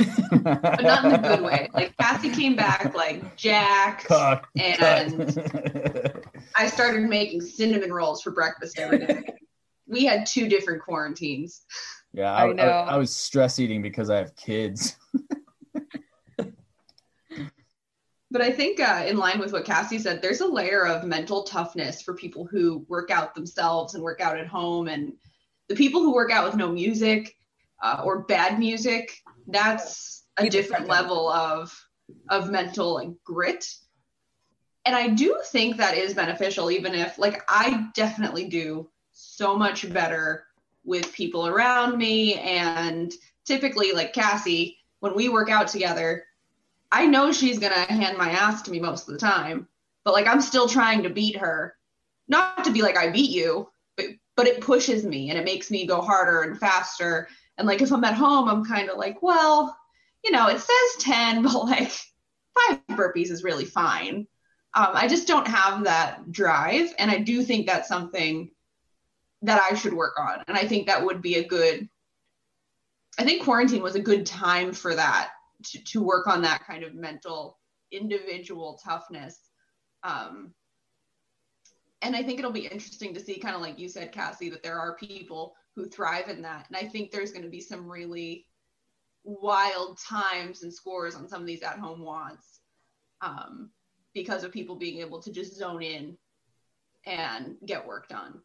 But 0.00 0.82
not 0.82 1.04
in 1.04 1.12
the 1.12 1.18
good 1.18 1.42
way. 1.42 1.68
Like 1.72 1.96
Kathy 1.98 2.30
came 2.30 2.56
back 2.56 2.94
like 2.94 3.36
jacked. 3.36 4.06
Cut, 4.06 4.44
And- 4.56 4.78
cut. 5.34 6.24
I 6.56 6.66
started 6.68 7.02
making 7.08 7.42
cinnamon 7.42 7.92
rolls 7.92 8.22
for 8.22 8.30
breakfast 8.32 8.78
every 8.78 8.98
day. 9.06 9.22
We 9.86 10.04
had 10.04 10.26
two 10.26 10.48
different 10.48 10.82
quarantines. 10.82 11.62
Yeah, 12.12 12.32
I 12.32 12.42
I, 12.42 12.50
I, 12.50 12.52
know. 12.52 12.64
I 12.64 12.96
was 12.96 13.14
stress 13.14 13.58
eating 13.58 13.82
because 13.82 14.10
I 14.10 14.16
have 14.18 14.34
kids. 14.36 14.96
But 18.34 18.42
I 18.42 18.50
think, 18.50 18.80
uh, 18.80 19.04
in 19.06 19.16
line 19.16 19.38
with 19.38 19.52
what 19.52 19.64
Cassie 19.64 20.00
said, 20.00 20.20
there's 20.20 20.40
a 20.40 20.46
layer 20.48 20.88
of 20.88 21.04
mental 21.04 21.44
toughness 21.44 22.02
for 22.02 22.14
people 22.14 22.44
who 22.44 22.84
work 22.88 23.12
out 23.12 23.32
themselves 23.32 23.94
and 23.94 24.02
work 24.02 24.20
out 24.20 24.36
at 24.36 24.48
home. 24.48 24.88
And 24.88 25.12
the 25.68 25.76
people 25.76 26.00
who 26.00 26.12
work 26.12 26.32
out 26.32 26.44
with 26.44 26.56
no 26.56 26.72
music 26.72 27.36
uh, 27.80 28.02
or 28.04 28.24
bad 28.24 28.58
music, 28.58 29.22
that's 29.46 30.24
a 30.36 30.48
different 30.48 30.88
level 30.88 31.28
of 31.28 31.72
of 32.28 32.50
mental 32.50 32.94
like 32.94 33.10
grit. 33.22 33.72
And 34.84 34.96
I 34.96 35.10
do 35.10 35.40
think 35.46 35.76
that 35.76 35.96
is 35.96 36.12
beneficial, 36.14 36.72
even 36.72 36.92
if 36.92 37.16
like 37.18 37.40
I 37.48 37.86
definitely 37.94 38.48
do 38.48 38.90
so 39.36 39.56
much 39.56 39.92
better 39.92 40.46
with 40.84 41.12
people 41.12 41.46
around 41.46 41.98
me. 41.98 42.34
And 42.34 43.12
typically, 43.44 43.92
like 43.92 44.12
Cassie, 44.12 44.78
when 45.00 45.14
we 45.14 45.28
work 45.28 45.50
out 45.50 45.68
together, 45.68 46.24
I 46.92 47.06
know 47.06 47.32
she's 47.32 47.58
gonna 47.58 47.74
hand 47.74 48.16
my 48.16 48.30
ass 48.30 48.62
to 48.62 48.70
me 48.70 48.78
most 48.78 49.08
of 49.08 49.14
the 49.14 49.20
time, 49.20 49.66
but 50.04 50.14
like 50.14 50.26
I'm 50.26 50.40
still 50.40 50.68
trying 50.68 51.02
to 51.02 51.10
beat 51.10 51.36
her. 51.38 51.76
Not 52.28 52.64
to 52.64 52.72
be 52.72 52.82
like 52.82 52.96
I 52.96 53.10
beat 53.10 53.30
you, 53.30 53.68
but 53.96 54.06
but 54.36 54.46
it 54.46 54.60
pushes 54.60 55.04
me 55.04 55.30
and 55.30 55.38
it 55.38 55.44
makes 55.44 55.70
me 55.70 55.86
go 55.86 56.00
harder 56.00 56.42
and 56.42 56.58
faster. 56.58 57.28
And 57.58 57.66
like 57.66 57.82
if 57.82 57.92
I'm 57.92 58.04
at 58.04 58.14
home, 58.14 58.48
I'm 58.48 58.64
kind 58.64 58.88
of 58.88 58.98
like, 58.98 59.22
well, 59.22 59.76
you 60.24 60.30
know, 60.30 60.48
it 60.48 60.58
says 60.58 61.02
10, 61.04 61.42
but 61.42 61.64
like 61.64 61.90
five 61.90 62.80
burpees 62.90 63.30
is 63.30 63.44
really 63.44 63.64
fine. 63.64 64.26
Um, 64.76 64.88
I 64.94 65.06
just 65.06 65.28
don't 65.28 65.46
have 65.46 65.84
that 65.84 66.32
drive. 66.32 66.92
And 66.98 67.10
I 67.10 67.18
do 67.18 67.42
think 67.42 67.66
that's 67.66 67.88
something 67.88 68.50
that 69.44 69.60
I 69.70 69.74
should 69.74 69.92
work 69.92 70.18
on. 70.18 70.42
And 70.48 70.56
I 70.56 70.66
think 70.66 70.86
that 70.86 71.04
would 71.04 71.20
be 71.20 71.36
a 71.36 71.46
good, 71.46 71.88
I 73.18 73.24
think 73.24 73.44
quarantine 73.44 73.82
was 73.82 73.94
a 73.94 74.00
good 74.00 74.24
time 74.24 74.72
for 74.72 74.94
that 74.94 75.30
to, 75.66 75.84
to 75.84 76.02
work 76.02 76.26
on 76.26 76.42
that 76.42 76.64
kind 76.66 76.82
of 76.82 76.94
mental 76.94 77.58
individual 77.92 78.80
toughness. 78.82 79.38
Um, 80.02 80.54
and 82.02 82.16
I 82.16 82.22
think 82.22 82.38
it'll 82.38 82.52
be 82.52 82.66
interesting 82.66 83.14
to 83.14 83.20
see, 83.20 83.38
kind 83.38 83.54
of 83.54 83.60
like 83.60 83.78
you 83.78 83.88
said, 83.88 84.12
Cassie, 84.12 84.50
that 84.50 84.62
there 84.62 84.78
are 84.78 84.96
people 84.96 85.54
who 85.76 85.86
thrive 85.86 86.28
in 86.28 86.42
that. 86.42 86.66
And 86.68 86.76
I 86.76 86.88
think 86.88 87.10
there's 87.10 87.32
going 87.32 87.44
to 87.44 87.50
be 87.50 87.60
some 87.60 87.90
really 87.90 88.46
wild 89.24 89.98
times 89.98 90.62
and 90.62 90.72
scores 90.72 91.14
on 91.14 91.28
some 91.28 91.40
of 91.40 91.46
these 91.46 91.62
at 91.62 91.78
home 91.78 92.00
wants 92.00 92.60
um, 93.20 93.70
because 94.14 94.44
of 94.44 94.52
people 94.52 94.76
being 94.76 95.00
able 95.00 95.20
to 95.22 95.32
just 95.32 95.56
zone 95.56 95.82
in 95.82 96.16
and 97.06 97.56
get 97.66 97.86
work 97.86 98.08
done. 98.08 98.40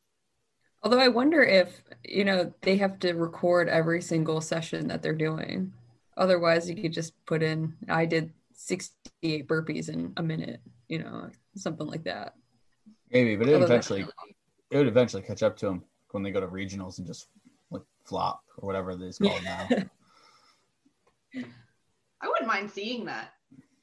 Although 0.81 0.99
I 0.99 1.09
wonder 1.09 1.41
if, 1.43 1.81
you 2.05 2.23
know, 2.23 2.53
they 2.61 2.77
have 2.77 2.99
to 2.99 3.13
record 3.13 3.67
every 3.67 4.01
single 4.01 4.39
session 4.39 4.87
that 4.87 5.01
they're 5.01 5.13
doing. 5.13 5.73
Otherwise, 6.15 6.69
you 6.69 6.75
could 6.75 6.93
just 6.93 7.13
put 7.25 7.43
in, 7.43 7.75
I 7.89 8.05
did 8.05 8.31
68 8.53 9.47
burpees 9.47 9.89
in 9.89 10.13
a 10.17 10.23
minute, 10.23 10.61
you 10.87 10.99
know, 10.99 11.29
something 11.55 11.87
like 11.87 12.03
that. 12.05 12.35
Maybe, 13.11 13.35
but 13.35 13.47
it 13.47 13.53
Although 13.53 13.65
eventually 13.65 14.05
it 14.71 14.77
would 14.77 14.87
eventually 14.87 15.23
catch 15.23 15.43
up 15.43 15.57
to 15.57 15.65
them 15.65 15.83
when 16.11 16.23
they 16.23 16.31
go 16.31 16.39
to 16.39 16.47
regionals 16.47 16.97
and 16.97 17.07
just 17.07 17.27
like 17.71 17.81
flop 18.05 18.43
or 18.57 18.67
whatever 18.67 18.91
it 18.91 19.01
is 19.01 19.17
called 19.21 19.43
now. 19.43 19.67
I 22.21 22.27
wouldn't 22.27 22.47
mind 22.47 22.69
seeing 22.69 23.05
that. 23.05 23.33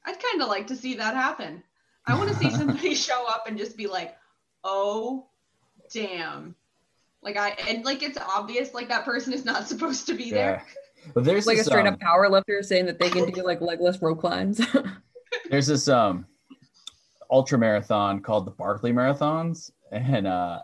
I'd 0.05 0.21
kind 0.21 0.41
of 0.41 0.47
like 0.47 0.67
to 0.67 0.75
see 0.75 0.95
that 0.95 1.15
happen. 1.15 1.63
I 2.05 2.17
want 2.17 2.29
to 2.29 2.35
see 2.35 2.49
somebody 2.55 2.95
show 2.95 3.27
up 3.27 3.45
and 3.47 3.57
just 3.57 3.75
be 3.75 3.87
like, 3.87 4.15
"Oh, 4.63 5.27
damn!" 5.91 6.55
Like 7.27 7.35
I 7.35 7.49
and 7.67 7.83
like 7.83 8.03
it's 8.03 8.17
obvious 8.17 8.73
like 8.73 8.87
that 8.87 9.03
person 9.03 9.33
is 9.33 9.43
not 9.43 9.67
supposed 9.71 10.07
to 10.07 10.13
be 10.13 10.25
Yeah. 10.25 10.33
there. 10.33 10.65
But 11.13 11.25
there's 11.25 11.45
like 11.45 11.57
a 11.57 11.63
straight 11.65 11.85
um, 11.85 11.95
up 11.95 11.99
power 11.99 12.29
lifter 12.29 12.63
saying 12.63 12.85
that 12.85 12.99
they 12.99 13.09
can 13.09 13.29
do 13.31 13.43
like 13.43 13.59
legless 13.59 14.01
rope 14.01 14.21
climbs. 14.21 14.61
there's 15.49 15.67
this 15.67 15.89
um 15.89 16.25
ultra 17.29 17.57
marathon 17.57 18.21
called 18.21 18.45
the 18.45 18.51
Barkley 18.51 18.93
Marathons, 18.93 19.71
and 19.91 20.25
uh, 20.25 20.59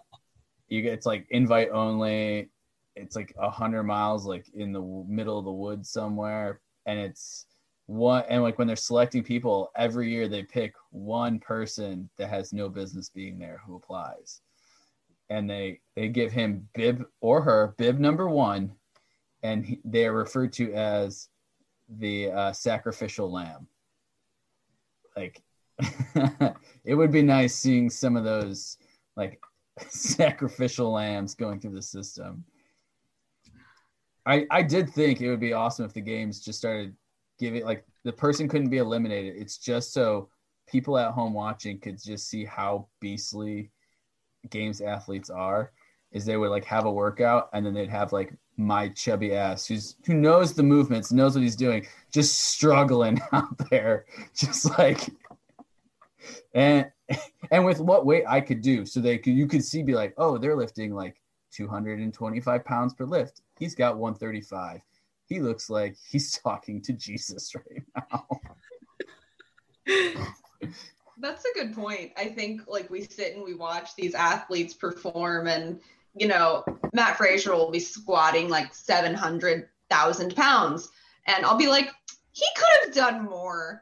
you 0.70 0.82
get 0.82 0.94
it's 0.94 1.06
like 1.06 1.28
invite 1.32 1.70
only. 1.72 2.50
It's 2.96 3.18
like 3.18 3.34
a 3.38 3.50
hundred 3.50 3.84
miles, 3.84 4.26
like 4.26 4.46
in 4.54 4.72
the 4.72 4.80
w- 4.80 5.06
middle 5.10 5.38
of 5.38 5.44
the 5.44 5.52
woods 5.52 5.90
somewhere, 5.90 6.62
and 6.86 6.98
it's 6.98 7.46
one. 7.88 8.24
And 8.30 8.42
like 8.42 8.58
when 8.58 8.68
they're 8.68 8.78
selecting 8.78 9.22
people 9.22 9.70
every 9.76 10.10
year, 10.10 10.30
they 10.30 10.44
pick 10.44 10.76
one 10.92 11.40
person 11.40 12.10
that 12.18 12.30
has 12.30 12.54
no 12.54 12.70
business 12.70 13.10
being 13.10 13.38
there 13.38 13.62
who 13.66 13.76
applies, 13.76 14.40
and 15.34 15.50
they 15.50 15.80
they 15.96 16.08
give 16.10 16.32
him 16.32 16.70
bib 16.76 17.04
or 17.20 17.42
her 17.42 17.74
bib 17.78 18.00
number 18.00 18.30
one, 18.30 18.72
and 19.42 19.66
he, 19.66 19.80
they 19.84 20.06
are 20.06 20.14
referred 20.14 20.54
to 20.54 20.72
as 20.74 21.30
the 21.90 22.32
uh, 22.32 22.54
sacrificial 22.54 23.32
lamb. 23.32 23.68
Like 25.18 25.42
it 26.86 26.94
would 26.94 27.12
be 27.12 27.24
nice 27.24 27.56
seeing 27.56 27.90
some 27.90 28.16
of 28.16 28.24
those 28.24 28.78
like 29.16 29.42
sacrificial 29.90 30.92
lambs 30.92 31.34
going 31.34 31.60
through 31.60 31.74
the 31.74 31.82
system. 31.82 32.46
I 34.26 34.46
i 34.52 34.62
did 34.62 34.90
think 34.92 35.20
it 35.20 35.30
would 35.30 35.40
be 35.40 35.54
awesome 35.54 35.84
if 35.84 35.94
the 35.94 36.02
games 36.02 36.40
just 36.46 36.60
started 36.60 36.96
giving 37.40 37.66
like 37.66 37.84
the 38.04 38.14
person 38.14 38.48
couldn't 38.48 38.70
be 38.70 38.78
eliminated. 38.78 39.36
It's 39.36 39.58
just 39.58 39.94
so 39.94 40.30
people 40.68 40.96
at 40.98 41.12
home 41.12 41.34
watching 41.34 41.80
could 41.80 42.02
just 42.02 42.30
see 42.30 42.46
how 42.46 42.88
beastly 43.02 43.72
games 44.50 44.82
athletes 44.82 45.30
are 45.30 45.72
is 46.12 46.26
they 46.26 46.38
would 46.38 46.52
like 46.52 46.66
have 46.66 46.86
a 46.86 46.92
workout 46.92 47.50
and 47.54 47.66
then 47.66 47.74
they'd 47.74 47.90
have 47.90 48.14
like 48.14 48.34
my 48.58 48.88
chubby 48.90 49.34
ass 49.34 49.66
who's 49.66 49.96
who 50.06 50.14
knows 50.14 50.54
the 50.54 50.62
movements 50.62 51.12
knows 51.12 51.34
what 51.36 51.42
he's 51.42 51.56
doing 51.56 51.86
just 52.12 52.40
struggling 52.40 53.20
out 53.32 53.58
there 53.70 54.06
just 54.36 54.78
like 54.78 55.10
and 56.54 56.86
and 57.52 57.66
with 57.66 57.80
what 57.80 58.06
weight 58.06 58.24
I 58.28 58.42
could 58.42 58.62
do, 58.62 58.86
so 58.86 59.00
they 59.00 59.18
could 59.18 59.34
you 59.34 59.48
could 59.48 59.64
see 59.64 59.84
be 59.84 59.96
like, 59.96 60.14
oh, 60.18 60.38
they're 60.38 60.56
lifting 60.56 60.94
like 60.94 61.20
225 61.52 62.66
pounds 62.66 62.94
per 62.94 63.06
lift. 63.06 63.42
He's 63.60 63.76
got 63.76 63.98
135. 63.98 64.82
He 65.26 65.40
looks 65.40 65.70
like 65.70 65.96
he's 66.10 66.38
talking 66.44 66.82
to 66.84 66.94
Jesus 66.94 67.54
right 67.56 67.84
now. 68.12 68.28
That's 71.24 71.46
a 71.46 71.54
good 71.56 71.74
point. 71.74 72.12
I 72.18 72.26
think 72.28 72.62
like 72.68 72.90
we 72.92 73.02
sit 73.06 73.34
and 73.34 73.44
we 73.44 73.56
watch 73.56 73.96
these 73.96 74.14
athletes 74.14 74.74
perform, 74.74 75.48
and 75.48 75.80
you 76.16 76.28
know, 76.28 76.64
Mat 76.94 77.18
Fraser 77.18 77.56
will 77.56 77.72
be 77.72 77.80
squatting 77.80 78.50
like 78.50 78.76
700,000 78.76 80.36
pounds, 80.36 80.90
and 81.26 81.46
I'll 81.46 81.58
be 81.58 81.68
like, 81.68 81.90
he 82.34 82.46
could 82.56 82.86
have 82.86 82.94
done 82.94 83.24
more, 83.24 83.82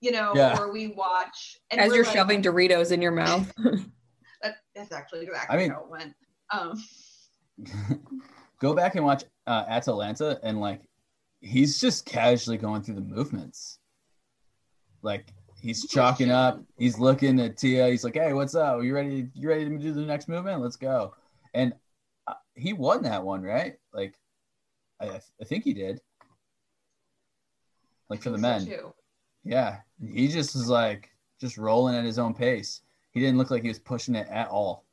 you 0.00 0.12
know, 0.12 0.32
Yeah. 0.34 0.56
or 0.58 0.72
we 0.72 0.86
watch 0.88 1.58
and 1.70 1.80
As 1.80 1.92
you're 1.92 2.04
like, 2.04 2.14
shoving 2.14 2.40
Doritos 2.42 2.92
in 2.92 3.02
your 3.02 3.12
mouth. 3.12 3.52
That, 4.42 4.56
that's 4.76 4.92
actually 4.92 5.24
exactly 5.24 5.56
I 5.56 5.58
mean- 5.58 5.70
how 5.70 5.80
it 5.80 5.88
went. 5.90 6.14
Um, 6.52 6.84
Go 8.60 8.74
back 8.74 8.94
and 8.94 9.04
watch 9.04 9.24
uh, 9.46 9.64
Atalanta, 9.66 10.38
and 10.42 10.60
like 10.60 10.82
he's 11.40 11.80
just 11.80 12.04
casually 12.04 12.58
going 12.58 12.82
through 12.82 12.94
the 12.96 13.00
movements. 13.00 13.78
Like 15.02 15.32
he's 15.66 15.86
chalking 15.88 16.30
up. 16.30 16.62
He's 16.78 16.98
looking 16.98 17.40
at 17.40 17.56
Tia. 17.56 17.88
He's 17.88 18.04
like, 18.04 18.14
"Hey, 18.14 18.32
what's 18.32 18.54
up? 18.54 18.82
You 18.82 18.94
ready? 18.94 19.28
You 19.34 19.48
ready 19.48 19.64
to 19.64 19.78
do 19.78 19.92
the 19.92 20.02
next 20.02 20.28
movement? 20.28 20.62
Let's 20.62 20.76
go." 20.76 21.14
And 21.54 21.74
uh, 22.26 22.34
he 22.54 22.72
won 22.72 23.02
that 23.02 23.24
one, 23.24 23.42
right? 23.42 23.74
Like, 23.92 24.14
I, 25.00 25.20
I 25.40 25.44
think 25.44 25.64
he 25.64 25.74
did. 25.74 26.00
Like 28.08 28.22
for 28.22 28.30
the 28.30 28.38
men. 28.38 28.64
too. 28.64 28.94
Yeah, 29.44 29.78
he 30.00 30.28
just 30.28 30.54
was 30.54 30.68
like 30.68 31.10
just 31.40 31.58
rolling 31.58 31.96
at 31.96 32.04
his 32.04 32.18
own 32.18 32.34
pace. 32.34 32.82
He 33.10 33.20
didn't 33.20 33.38
look 33.38 33.50
like 33.50 33.62
he 33.62 33.68
was 33.68 33.78
pushing 33.78 34.14
it 34.14 34.28
at 34.28 34.48
all. 34.48 34.84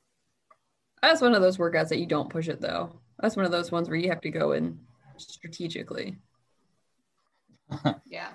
That's 1.02 1.22
one 1.22 1.36
of 1.36 1.42
those 1.42 1.58
workouts 1.58 1.90
that 1.90 2.00
you 2.00 2.08
don't 2.08 2.30
push 2.30 2.48
it 2.48 2.62
though. 2.62 3.00
That's 3.20 3.36
one 3.36 3.46
of 3.46 3.52
those 3.52 3.72
ones 3.72 3.90
where 3.90 3.98
you 3.98 4.10
have 4.10 4.22
to 4.22 4.32
go 4.32 4.54
in 4.54 4.80
strategically. 5.18 6.18
Yeah. 8.06 8.30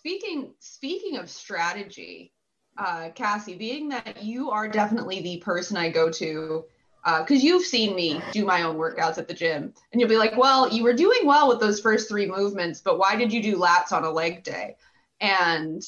Speaking 0.00 0.54
speaking 0.60 1.18
of 1.18 1.28
strategy, 1.28 2.32
uh, 2.78 3.10
Cassie, 3.14 3.58
being 3.58 3.90
that 3.90 4.22
you 4.22 4.50
are 4.50 4.66
definitely 4.66 5.20
the 5.20 5.36
person 5.40 5.76
I 5.76 5.90
go 5.90 6.10
to, 6.12 6.64
because 7.04 7.44
you've 7.44 7.66
seen 7.66 7.94
me 7.94 8.18
do 8.32 8.46
my 8.46 8.62
own 8.62 8.76
workouts 8.76 9.18
at 9.18 9.28
the 9.28 9.34
gym, 9.34 9.74
and 9.92 10.00
you'll 10.00 10.08
be 10.08 10.16
like, 10.16 10.38
"Well, 10.38 10.72
you 10.72 10.84
were 10.84 10.94
doing 10.94 11.26
well 11.26 11.48
with 11.48 11.60
those 11.60 11.80
first 11.80 12.08
three 12.08 12.24
movements, 12.24 12.80
but 12.80 12.98
why 12.98 13.14
did 13.14 13.30
you 13.30 13.42
do 13.42 13.58
lats 13.58 13.92
on 13.92 14.04
a 14.04 14.10
leg 14.10 14.42
day?" 14.42 14.76
And 15.20 15.82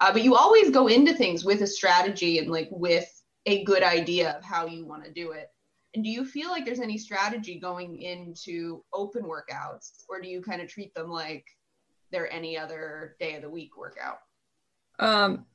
uh, 0.00 0.12
but 0.12 0.24
you 0.24 0.36
always 0.36 0.68
go 0.68 0.88
into 0.88 1.14
things 1.14 1.42
with 1.42 1.62
a 1.62 1.66
strategy 1.66 2.36
and 2.36 2.50
like 2.50 2.68
with 2.70 3.10
a 3.46 3.64
good 3.64 3.82
idea 3.82 4.32
of 4.32 4.44
how 4.44 4.66
you 4.66 4.84
want 4.84 5.06
to 5.06 5.10
do 5.10 5.32
it. 5.32 5.48
And 5.94 6.04
do 6.04 6.10
you 6.10 6.26
feel 6.26 6.50
like 6.50 6.66
there's 6.66 6.80
any 6.80 6.98
strategy 6.98 7.58
going 7.58 8.02
into 8.02 8.84
open 8.92 9.22
workouts, 9.22 10.04
or 10.10 10.20
do 10.20 10.28
you 10.28 10.42
kind 10.42 10.60
of 10.60 10.68
treat 10.68 10.94
them 10.94 11.08
like 11.08 11.46
they're 12.12 12.32
any 12.32 12.56
other 12.56 13.16
day 13.18 13.34
of 13.36 13.42
the 13.42 13.50
week 13.50 13.76
workout? 13.76 14.18
Um, 14.98 15.46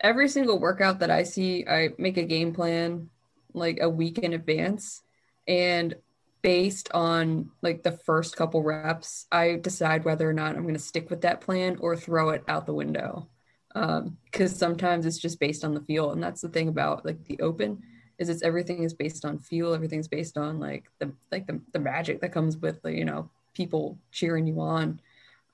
every 0.00 0.28
single 0.28 0.58
workout 0.58 1.00
that 1.00 1.10
I 1.10 1.22
see, 1.22 1.66
I 1.66 1.90
make 1.98 2.16
a 2.16 2.24
game 2.24 2.52
plan 2.52 3.10
like 3.54 3.78
a 3.80 3.88
week 3.88 4.18
in 4.18 4.32
advance, 4.32 5.02
and 5.46 5.94
based 6.42 6.90
on 6.92 7.50
like 7.62 7.82
the 7.82 7.92
first 7.92 8.36
couple 8.36 8.62
reps, 8.62 9.26
I 9.30 9.56
decide 9.56 10.04
whether 10.04 10.28
or 10.28 10.32
not 10.32 10.56
I'm 10.56 10.62
going 10.62 10.74
to 10.74 10.80
stick 10.80 11.10
with 11.10 11.22
that 11.22 11.40
plan 11.40 11.76
or 11.80 11.96
throw 11.96 12.30
it 12.30 12.42
out 12.48 12.66
the 12.66 12.74
window. 12.74 13.28
Because 13.74 14.56
sometimes 14.56 15.04
it's 15.04 15.18
just 15.18 15.38
based 15.38 15.64
on 15.64 15.74
the 15.74 15.82
feel, 15.82 16.12
and 16.12 16.22
that's 16.22 16.40
the 16.40 16.48
thing 16.48 16.68
about 16.68 17.04
like 17.04 17.24
the 17.24 17.38
open 17.40 17.82
is 18.18 18.28
it's 18.28 18.42
everything 18.42 18.82
is 18.82 18.94
based 18.94 19.24
on 19.24 19.38
feel, 19.38 19.74
everything's 19.74 20.08
based 20.08 20.38
on 20.38 20.58
like 20.58 20.84
the 20.98 21.12
like 21.30 21.46
the, 21.46 21.60
the 21.72 21.78
magic 21.78 22.20
that 22.20 22.32
comes 22.32 22.56
with 22.56 22.80
the, 22.82 22.92
you 22.92 23.04
know 23.04 23.30
people 23.54 23.98
cheering 24.12 24.46
you 24.46 24.60
on. 24.60 25.00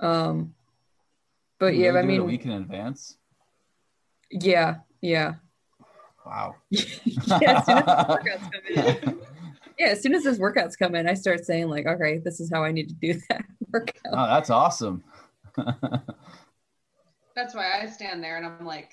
Um, 0.03 0.55
but 1.59 1.75
You 1.75 1.85
yeah, 1.85 1.91
I 1.91 1.93
do 1.93 1.99
it 1.99 2.03
a 2.03 2.07
mean, 2.07 2.25
week 2.25 2.45
in 2.45 2.51
advance. 2.51 3.17
yeah, 4.31 4.77
yeah. 5.01 5.35
Wow. 6.27 6.57
yeah, 6.71 6.83
as 7.41 7.65
soon 7.65 7.75
as 7.85 7.85
those 7.85 8.09
workouts 8.09 8.51
come 8.53 8.67
in, 8.75 9.21
yeah, 9.79 9.87
as 9.87 10.03
soon 10.03 10.15
as 10.15 10.25
those 10.25 10.39
workouts 10.39 10.79
come 10.79 10.95
in, 10.95 11.09
I 11.09 11.15
start 11.15 11.45
saying 11.45 11.69
like, 11.69 11.87
okay, 11.87 12.19
this 12.19 12.41
is 12.41 12.51
how 12.53 12.63
I 12.63 12.73
need 12.73 12.89
to 12.89 12.95
do 12.95 13.15
that 13.31 13.45
workout. 13.73 14.13
Oh, 14.13 14.27
that's 14.27 14.51
awesome. 14.51 15.03
That's 17.35 17.55
why 17.55 17.81
I 17.81 17.87
stand 17.87 18.23
there 18.23 18.37
and 18.37 18.47
I'm 18.47 18.65
like, 18.67 18.91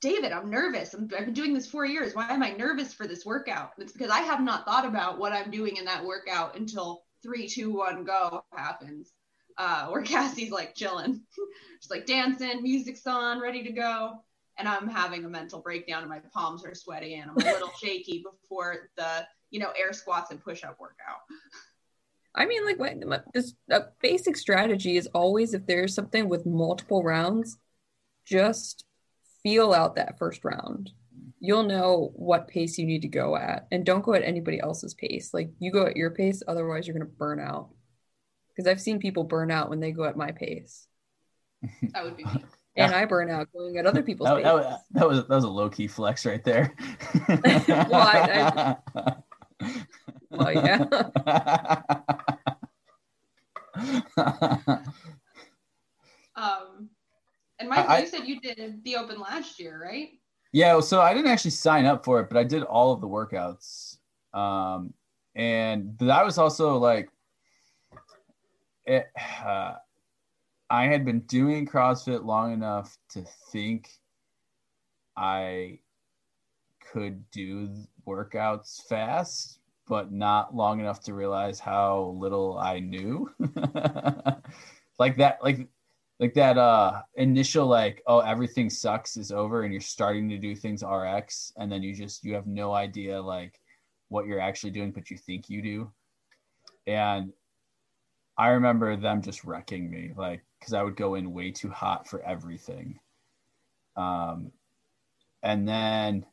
David, 0.00 0.32
I'm 0.32 0.50
nervous. 0.50 0.94
I'm, 0.94 1.08
I've 1.16 1.26
been 1.26 1.34
doing 1.34 1.54
this 1.54 1.68
four 1.68 1.86
years. 1.86 2.14
Why 2.14 2.28
am 2.28 2.42
I 2.42 2.50
nervous 2.50 2.92
for 2.92 3.06
this 3.06 3.24
workout? 3.24 3.70
And 3.76 3.84
it's 3.84 3.92
because 3.92 4.10
I 4.10 4.20
have 4.20 4.40
not 4.40 4.64
thought 4.64 4.84
about 4.84 5.18
what 5.18 5.32
I'm 5.32 5.50
doing 5.50 5.76
in 5.76 5.84
that 5.84 6.04
workout 6.04 6.56
until 6.56 7.04
three, 7.22 7.46
two, 7.48 7.72
one, 7.72 8.02
go 8.02 8.44
happens. 8.52 9.12
Uh, 9.58 9.88
where 9.88 10.02
Cassie's 10.12 10.50
like 10.50 10.74
chilling, 10.74 11.20
she's 11.80 11.90
like 11.90 12.06
dancing, 12.06 12.62
music's 12.62 13.06
on, 13.06 13.40
ready 13.40 13.62
to 13.62 13.72
go, 13.72 14.22
and 14.58 14.68
I'm 14.68 14.88
having 14.88 15.24
a 15.24 15.28
mental 15.28 15.60
breakdown, 15.60 16.02
and 16.02 16.10
my 16.10 16.20
palms 16.32 16.64
are 16.64 16.74
sweaty, 16.74 17.14
and 17.14 17.30
I'm 17.30 17.36
a 17.36 17.52
little 17.52 17.72
shaky 17.82 18.24
before 18.24 18.90
the 18.96 19.26
you 19.50 19.60
know 19.60 19.72
air 19.78 19.92
squats 19.92 20.30
and 20.30 20.42
push-up 20.42 20.78
workout. 20.80 21.20
I 22.34 22.46
mean, 22.46 22.64
like, 22.64 22.78
what- 22.78 23.24
this 23.34 23.54
a 23.70 23.84
basic 24.00 24.36
strategy 24.36 24.96
is 24.96 25.06
always 25.08 25.54
if 25.54 25.66
there's 25.66 25.94
something 25.94 26.28
with 26.28 26.46
multiple 26.46 27.02
rounds, 27.02 27.58
just 28.24 28.84
feel 29.42 29.72
out 29.72 29.96
that 29.96 30.18
first 30.18 30.44
round. 30.44 30.92
You'll 31.40 31.64
know 31.64 32.12
what 32.14 32.48
pace 32.48 32.78
you 32.78 32.86
need 32.86 33.02
to 33.02 33.08
go 33.08 33.36
at, 33.36 33.66
and 33.70 33.84
don't 33.84 34.04
go 34.04 34.14
at 34.14 34.22
anybody 34.22 34.60
else's 34.60 34.94
pace. 34.94 35.34
Like, 35.34 35.50
you 35.58 35.72
go 35.72 35.86
at 35.86 35.96
your 35.96 36.10
pace, 36.10 36.42
otherwise, 36.46 36.86
you're 36.86 36.96
going 36.96 37.06
to 37.06 37.16
burn 37.16 37.40
out. 37.40 37.70
Because 38.54 38.68
I've 38.70 38.80
seen 38.80 38.98
people 38.98 39.24
burn 39.24 39.50
out 39.50 39.70
when 39.70 39.80
they 39.80 39.92
go 39.92 40.04
at 40.04 40.16
my 40.16 40.30
pace, 40.32 40.86
That 41.94 42.04
would 42.04 42.16
be 42.16 42.24
me. 42.24 42.44
and 42.76 42.94
I 42.94 43.04
burn 43.04 43.30
out 43.30 43.48
going 43.52 43.76
at 43.78 43.86
other 43.86 44.02
people's 44.02 44.28
That, 44.28 44.36
pace. 44.36 44.44
that, 44.44 44.54
was, 44.54 44.76
that 44.92 45.08
was 45.08 45.18
that 45.28 45.34
was 45.36 45.44
a 45.44 45.48
low 45.48 45.68
key 45.70 45.86
flex 45.86 46.24
right 46.26 46.42
there. 46.44 46.74
I- 47.28 48.76
Well, 50.30 50.52
yeah. 50.52 51.84
Um, 56.34 56.88
And 57.58 57.68
Mike, 57.68 57.88
I, 57.88 58.00
you 58.00 58.06
said 58.06 58.26
you 58.26 58.40
did 58.40 58.82
the 58.84 58.96
open 58.96 59.20
last 59.20 59.60
year, 59.60 59.80
right? 59.82 60.08
Yeah, 60.52 60.80
so 60.80 61.00
I 61.00 61.14
didn't 61.14 61.30
actually 61.30 61.50
sign 61.52 61.84
up 61.84 62.04
for 62.04 62.20
it, 62.20 62.28
but 62.28 62.36
I 62.38 62.44
did 62.44 62.62
all 62.62 62.92
of 62.92 63.00
the 63.00 63.06
workouts. 63.08 63.98
Um, 64.34 64.92
and 65.34 65.96
that 65.98 66.24
was 66.24 66.38
also 66.38 66.76
like, 66.78 67.08
it, 68.86 69.06
uh, 69.44 69.74
I 70.70 70.84
had 70.86 71.04
been 71.04 71.20
doing 71.20 71.66
CrossFit 71.66 72.24
long 72.24 72.52
enough 72.52 72.96
to 73.10 73.24
think 73.50 73.90
I 75.16 75.80
could 76.92 77.30
do 77.30 77.70
workouts 78.06 78.82
fast, 78.88 79.58
but 79.86 80.12
not 80.12 80.54
long 80.54 80.80
enough 80.80 81.00
to 81.02 81.14
realize 81.14 81.60
how 81.60 82.16
little 82.18 82.58
I 82.58 82.80
knew. 82.80 83.30
like 84.98 85.18
that, 85.18 85.38
like 85.42 85.68
like 86.22 86.34
that 86.34 86.56
uh 86.56 87.02
initial 87.16 87.66
like 87.66 88.00
oh 88.06 88.20
everything 88.20 88.70
sucks 88.70 89.16
is 89.16 89.32
over 89.32 89.64
and 89.64 89.72
you're 89.72 89.80
starting 89.80 90.28
to 90.28 90.38
do 90.38 90.54
things 90.54 90.84
rx 90.84 91.52
and 91.56 91.70
then 91.70 91.82
you 91.82 91.92
just 91.92 92.22
you 92.22 92.32
have 92.32 92.46
no 92.46 92.72
idea 92.72 93.20
like 93.20 93.58
what 94.08 94.24
you're 94.24 94.38
actually 94.38 94.70
doing 94.70 94.92
but 94.92 95.10
you 95.10 95.18
think 95.18 95.50
you 95.50 95.60
do 95.60 95.90
and 96.86 97.32
i 98.36 98.48
remember 98.48 98.96
them 98.96 99.22
just 99.22 99.44
wrecking 99.44 99.90
me 99.90 100.12
like 100.16 100.42
because 100.58 100.72
i 100.72 100.82
would 100.82 100.96
go 100.96 101.14
in 101.14 101.32
way 101.32 101.50
too 101.50 101.70
hot 101.70 102.08
for 102.08 102.22
everything. 102.22 102.98
Um 103.96 104.52
and 105.42 105.68
then 105.68 106.24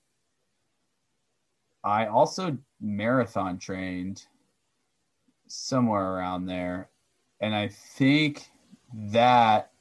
i 1.84 2.06
also 2.06 2.58
marathon 2.80 3.58
trained 3.58 4.26
somewhere 5.48 6.16
around 6.16 6.46
there. 6.46 6.90
And 7.42 7.56
i 7.56 7.68
think 7.70 8.50
that 8.94 9.72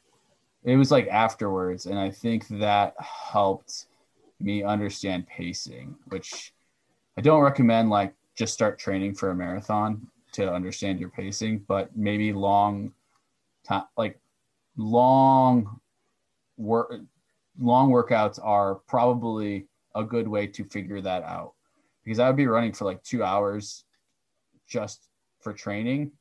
it 0.64 0.76
was 0.76 0.90
like 0.90 1.08
afterwards 1.08 1.86
and 1.86 1.98
i 1.98 2.10
think 2.10 2.46
that 2.48 2.94
helped 3.00 3.86
me 4.40 4.62
understand 4.62 5.26
pacing 5.26 5.96
which 6.08 6.52
i 7.16 7.20
don't 7.20 7.42
recommend 7.42 7.90
like 7.90 8.14
just 8.36 8.52
start 8.52 8.78
training 8.78 9.14
for 9.14 9.30
a 9.30 9.34
marathon 9.34 10.06
to 10.32 10.52
understand 10.52 11.00
your 11.00 11.08
pacing 11.08 11.64
but 11.66 11.96
maybe 11.96 12.32
long 12.32 12.92
time 13.64 13.84
like 13.96 14.18
long 14.76 15.80
work 16.56 16.92
long 17.58 17.90
workouts 17.90 18.38
are 18.42 18.76
probably 18.76 19.66
a 19.94 20.04
good 20.04 20.28
way 20.28 20.46
to 20.46 20.64
figure 20.64 21.00
that 21.00 21.22
out. 21.24 21.54
Because 22.04 22.18
i 22.18 22.26
would 22.26 22.36
be 22.36 22.46
running 22.46 22.72
for 22.72 22.84
like 22.84 23.02
two 23.02 23.22
hours 23.22 23.84
just 24.66 25.08
for 25.40 25.52
training 25.52 26.12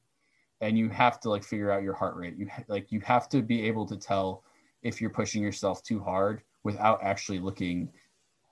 and 0.61 0.77
you 0.77 0.89
have 0.89 1.19
to 1.21 1.29
like 1.29 1.43
figure 1.43 1.71
out 1.71 1.83
your 1.83 1.93
heart 1.93 2.15
rate. 2.15 2.35
You 2.37 2.47
ha- 2.47 2.63
like 2.67 2.91
you 2.91 2.99
have 3.01 3.29
to 3.29 3.41
be 3.41 3.67
able 3.67 3.85
to 3.85 3.95
tell 3.95 4.43
if 4.81 4.99
you're 4.99 5.09
pushing 5.09 5.43
yourself 5.43 5.83
too 5.83 5.99
hard 5.99 6.41
without 6.63 7.01
actually 7.03 7.39
looking 7.39 7.89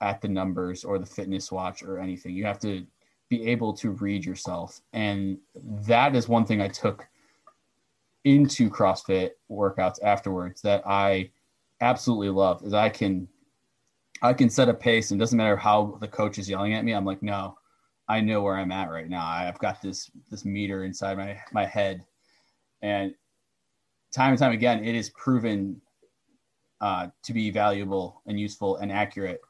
at 0.00 0.20
the 0.20 0.28
numbers 0.28 0.84
or 0.84 0.98
the 0.98 1.06
fitness 1.06 1.50
watch 1.50 1.82
or 1.82 1.98
anything. 1.98 2.34
You 2.34 2.44
have 2.44 2.60
to 2.60 2.86
be 3.28 3.46
able 3.46 3.72
to 3.72 3.90
read 3.90 4.24
yourself 4.24 4.80
and 4.92 5.38
that 5.54 6.14
is 6.14 6.28
one 6.28 6.44
thing 6.44 6.60
i 6.60 6.68
took 6.68 7.06
into 8.24 8.70
crossfit 8.70 9.30
workouts 9.50 10.02
afterwards 10.02 10.60
that 10.62 10.86
i 10.86 11.28
absolutely 11.80 12.28
love 12.28 12.62
is 12.64 12.72
i 12.72 12.88
can 12.88 13.26
i 14.22 14.32
can 14.32 14.48
set 14.48 14.68
a 14.68 14.74
pace 14.74 15.10
and 15.10 15.20
doesn't 15.20 15.38
matter 15.38 15.56
how 15.56 15.96
the 16.00 16.08
coach 16.08 16.38
is 16.38 16.48
yelling 16.48 16.74
at 16.74 16.84
me 16.84 16.92
i'm 16.92 17.04
like 17.04 17.22
no 17.22 17.56
I 18.08 18.20
know 18.20 18.40
where 18.40 18.56
I'm 18.56 18.72
at 18.72 18.90
right 18.90 19.08
now. 19.08 19.26
I've 19.26 19.58
got 19.58 19.82
this 19.82 20.10
this 20.30 20.44
meter 20.44 20.84
inside 20.84 21.18
my 21.18 21.40
my 21.52 21.64
head, 21.64 22.04
and 22.82 23.14
time 24.12 24.30
and 24.30 24.38
time 24.38 24.52
again, 24.52 24.84
it 24.84 24.94
is 24.94 25.10
proven 25.10 25.80
uh, 26.80 27.08
to 27.24 27.32
be 27.32 27.50
valuable 27.50 28.22
and 28.26 28.38
useful 28.38 28.76
and 28.76 28.92
accurate. 28.92 29.40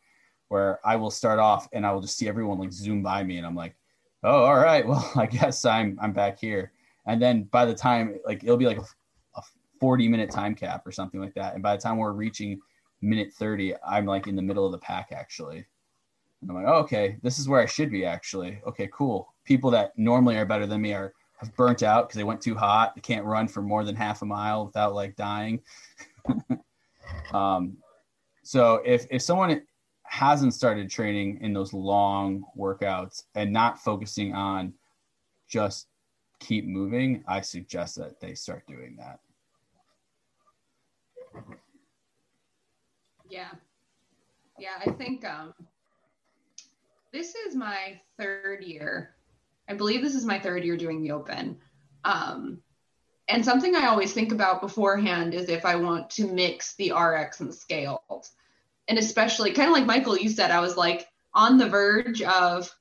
Where 0.49 0.81
I 0.85 0.97
will 0.97 1.11
start 1.11 1.39
off 1.39 1.69
and 1.73 1.85
I 1.85 1.93
will 1.93 2.01
just 2.01 2.17
see 2.17 2.29
everyone 2.29 2.59
like 2.59 2.73
zoom 2.73 3.03
by 3.03 3.23
me, 3.23 3.39
and 3.39 3.47
I'm 3.47 3.57
like, 3.57 3.75
oh, 4.23 4.45
all 4.45 4.57
right, 4.59 4.87
well, 4.89 5.11
I 5.17 5.27
guess 5.27 5.65
I'm 5.65 5.99
I'm 6.01 6.13
back 6.13 6.39
here. 6.39 6.73
And 7.07 7.21
then 7.23 7.45
by 7.45 7.65
the 7.65 7.75
time 7.75 8.19
like 8.25 8.43
it'll 8.43 8.57
be 8.57 8.67
like 8.67 8.79
a, 8.79 8.87
a 9.37 9.43
40 9.81 10.09
minute 10.09 10.31
time 10.31 10.55
cap 10.55 10.87
or 10.87 10.93
something 10.93 11.21
like 11.21 11.35
that, 11.35 11.55
and 11.55 11.63
by 11.63 11.77
the 11.77 11.83
time 11.83 11.99
we're 11.99 12.13
reaching 12.13 12.61
minute 13.03 13.33
30, 13.33 13.75
I'm 13.87 14.07
like 14.07 14.27
in 14.27 14.37
the 14.37 14.43
middle 14.43 14.67
of 14.67 14.73
the 14.73 14.79
pack 14.79 15.13
actually. 15.13 15.67
And 16.43 16.51
I'm 16.51 16.57
like, 16.57 16.67
oh, 16.67 16.79
okay, 16.81 17.17
this 17.23 17.39
is 17.39 17.49
where 17.49 17.61
I 17.61 17.67
should 17.67 17.91
be 17.91 18.05
actually. 18.05 18.61
Okay, 18.67 18.89
cool. 18.93 19.33
People 19.45 19.71
that 19.73 19.93
normally 19.97 20.37
are 20.37 20.45
better 20.45 20.67
than 20.67 20.83
me 20.83 20.93
are 20.93 21.13
have 21.39 21.55
burnt 21.57 21.83
out 21.83 22.09
because 22.09 22.17
they 22.17 22.25
went 22.25 22.41
too 22.41 22.55
hot. 22.55 22.95
They 22.95 23.01
can't 23.01 23.25
run 23.25 23.49
for 23.49 23.63
more 23.63 23.85
than 23.85 23.95
half 23.95 24.23
a 24.23 24.27
mile 24.27 24.67
without 24.67 24.95
like 24.95 25.17
dying. 25.17 25.61
um, 27.33 27.77
so 28.43 28.81
if 28.85 29.07
if 29.11 29.23
someone 29.23 29.63
hasn't 30.09 30.55
started 30.55 30.91
training 30.91 31.39
in 31.41 31.53
those 31.53 31.73
long 31.73 32.45
workouts 32.59 33.25
and 33.35 33.53
not 33.53 33.79
focusing 33.79 34.33
on 34.35 34.73
just 35.49 35.89
keep 36.41 36.67
moving, 36.67 37.25
I 37.27 37.41
suggest 37.41 37.97
that 37.97 38.21
they 38.21 38.35
start 38.35 38.67
doing 38.67 38.97
that. 38.99 39.21
Yeah. 43.29 43.51
Yeah, 44.59 44.81
I 44.85 44.91
think 44.91 45.25
um 45.25 45.55
this 47.13 47.35
is 47.35 47.55
my 47.55 48.01
third 48.19 48.63
year. 48.63 49.15
I 49.69 49.75
believe 49.75 50.03
this 50.03 50.15
is 50.15 50.25
my 50.25 50.39
third 50.39 50.65
year 50.65 50.77
doing 50.77 51.03
the 51.03 51.13
open. 51.13 51.59
Um, 52.05 52.59
and 53.29 53.45
something 53.45 53.75
I 53.75 53.87
always 53.87 54.13
think 54.13 54.33
about 54.33 54.61
beforehand 54.61 55.35
is 55.35 55.49
if 55.49 55.65
I 55.65 55.77
want 55.77 56.11
to 56.11 56.27
mix 56.27 56.75
the 56.77 56.93
RX 56.93 57.41
and 57.41 57.53
scaled. 57.53 58.29
And 58.89 58.99
especially, 58.99 59.53
kind 59.53 59.69
of 59.69 59.75
like 59.75 59.87
Michael, 59.87 60.17
you 60.17 60.29
said, 60.29 60.51
I 60.51 60.61
was 60.61 60.77
like 60.77 61.07
on 61.35 61.59
the 61.59 61.69
verge 61.69 62.23
of 62.23 62.73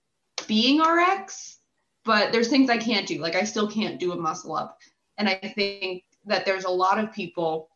being 0.48 0.82
RX, 0.82 1.58
but 2.04 2.32
there's 2.32 2.48
things 2.48 2.70
I 2.70 2.78
can't 2.78 3.08
do. 3.08 3.20
Like 3.20 3.36
I 3.36 3.44
still 3.44 3.70
can't 3.70 4.00
do 4.00 4.12
a 4.12 4.18
muscle 4.18 4.56
up. 4.56 4.78
And 5.18 5.28
I 5.28 5.36
think 5.36 6.04
that 6.26 6.46
there's 6.46 6.66
a 6.66 6.70
lot 6.70 7.00
of 7.00 7.14
people 7.14 7.70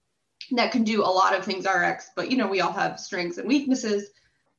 that 0.51 0.71
can 0.71 0.83
do 0.83 1.03
a 1.03 1.05
lot 1.05 1.35
of 1.35 1.43
things 1.43 1.65
RX, 1.65 2.11
but 2.15 2.31
you 2.31 2.37
know, 2.37 2.47
we 2.47 2.61
all 2.61 2.71
have 2.71 2.99
strengths 2.99 3.37
and 3.37 3.47
weaknesses 3.47 4.09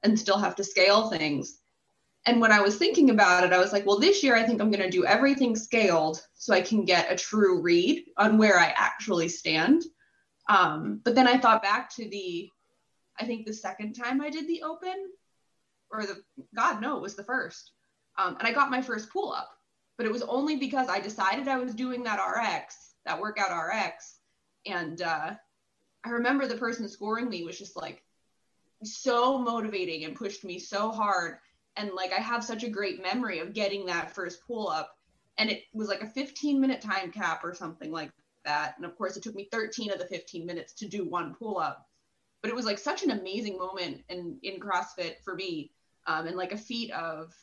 and 0.03 0.19
still 0.19 0.39
have 0.39 0.57
to 0.57 0.65
scale 0.65 1.11
things 1.11 1.61
and 2.27 2.41
when 2.41 2.53
I 2.53 2.61
was 2.61 2.77
thinking 2.77 3.11
about 3.11 3.45
it, 3.45 3.53
I 3.53 3.59
was 3.59 3.73
like, 3.73 3.87
well, 3.87 3.99
this 3.99 4.23
year 4.23 4.37
I 4.37 4.43
think 4.43 4.61
I'm 4.61 4.71
going 4.71 4.83
to 4.83 4.91
do 4.91 5.07
everything 5.07 5.57
scaled 5.57 6.23
so 6.35 6.53
I 6.53 6.61
can 6.61 6.85
get 6.85 7.11
a 7.11 7.17
true 7.17 7.61
read 7.63 8.05
on 8.19 8.37
where 8.37 8.59
I 8.59 8.75
actually 8.77 9.29
stand. 9.29 9.85
Um, 10.49 11.01
but 11.03 11.15
then 11.15 11.27
I 11.27 11.39
thought 11.39 11.63
back 11.63 11.95
to 11.97 12.09
the, 12.09 12.51
I 13.21 13.27
think 13.27 13.47
the 13.47 13.53
second 13.53 13.95
time 13.95 14.21
I 14.21 14.31
did 14.31 14.49
the 14.49 14.63
open, 14.63 15.11
or 15.91 16.07
the, 16.07 16.23
God, 16.55 16.81
no, 16.81 16.97
it 16.97 17.03
was 17.03 17.17
the 17.17 17.25
first. 17.25 17.73
Um, 18.19 18.37
and 18.39 18.47
I 18.47 18.53
got 18.53 18.71
my 18.71 18.83
first 18.83 19.11
pull 19.11 19.33
up, 19.33 19.51
but 19.97 20.07
it 20.07 20.13
was 20.13 20.23
only 20.23 20.57
because 20.57 20.89
I 20.89 21.01
decided 21.01 21.49
I 21.49 21.59
was 21.59 21.75
doing 21.75 22.03
that 22.05 22.19
RX, 22.19 22.95
that 23.05 23.21
workout 23.21 23.51
RX. 23.51 24.17
And 24.67 25.03
uh, 25.03 25.33
I 26.05 26.11
remember 26.11 26.47
the 26.47 26.57
person 26.57 26.89
scoring 26.89 27.29
me 27.29 27.45
was 27.45 27.59
just 27.59 27.77
like 27.77 28.03
so 28.83 29.39
motivating 29.39 30.05
and 30.05 30.17
pushed 30.17 30.45
me 30.45 30.59
so 30.59 30.91
hard 30.91 31.39
and 31.77 31.93
like 31.95 32.13
I 32.13 32.21
have 32.21 32.43
such 32.43 32.65
a 32.65 32.69
great 32.69 33.03
memory 33.03 33.39
of 33.39 33.53
getting 33.53 33.87
that 33.87 34.15
first 34.15 34.47
pull 34.47 34.69
up 34.69 34.97
and 35.39 35.51
it 35.51 35.65
was 35.73 35.89
like 35.89 36.01
a 36.01 36.07
15 36.07 36.61
minute 36.61 36.81
time 36.81 37.13
cap 37.13 37.45
or 37.45 37.55
something 37.55 37.93
like 37.93 38.11
that 38.45 38.75
and 38.77 38.87
of 38.87 38.97
course 38.97 39.17
it 39.17 39.23
took 39.23 39.35
me 39.35 39.49
13 39.53 39.93
of 39.93 39.99
the 39.99 40.07
15 40.07 40.47
minutes 40.47 40.73
to 40.73 40.89
do 40.89 41.05
one 41.05 41.35
pull 41.35 41.59
up 41.59 41.90
but 42.43 42.51
it 42.51 42.57
was 42.57 42.65
like 42.65 42.79
such 42.79 43.03
an 43.03 43.11
amazing 43.11 43.59
moment 43.59 44.03
in 44.09 44.39
in 44.43 44.61
CrossFit 44.61 45.21
for 45.25 45.35
me 45.35 45.71
um, 46.07 46.27
and 46.27 46.37
like 46.37 46.53
a 46.53 46.59
feat 46.59 46.91
of 46.93 47.35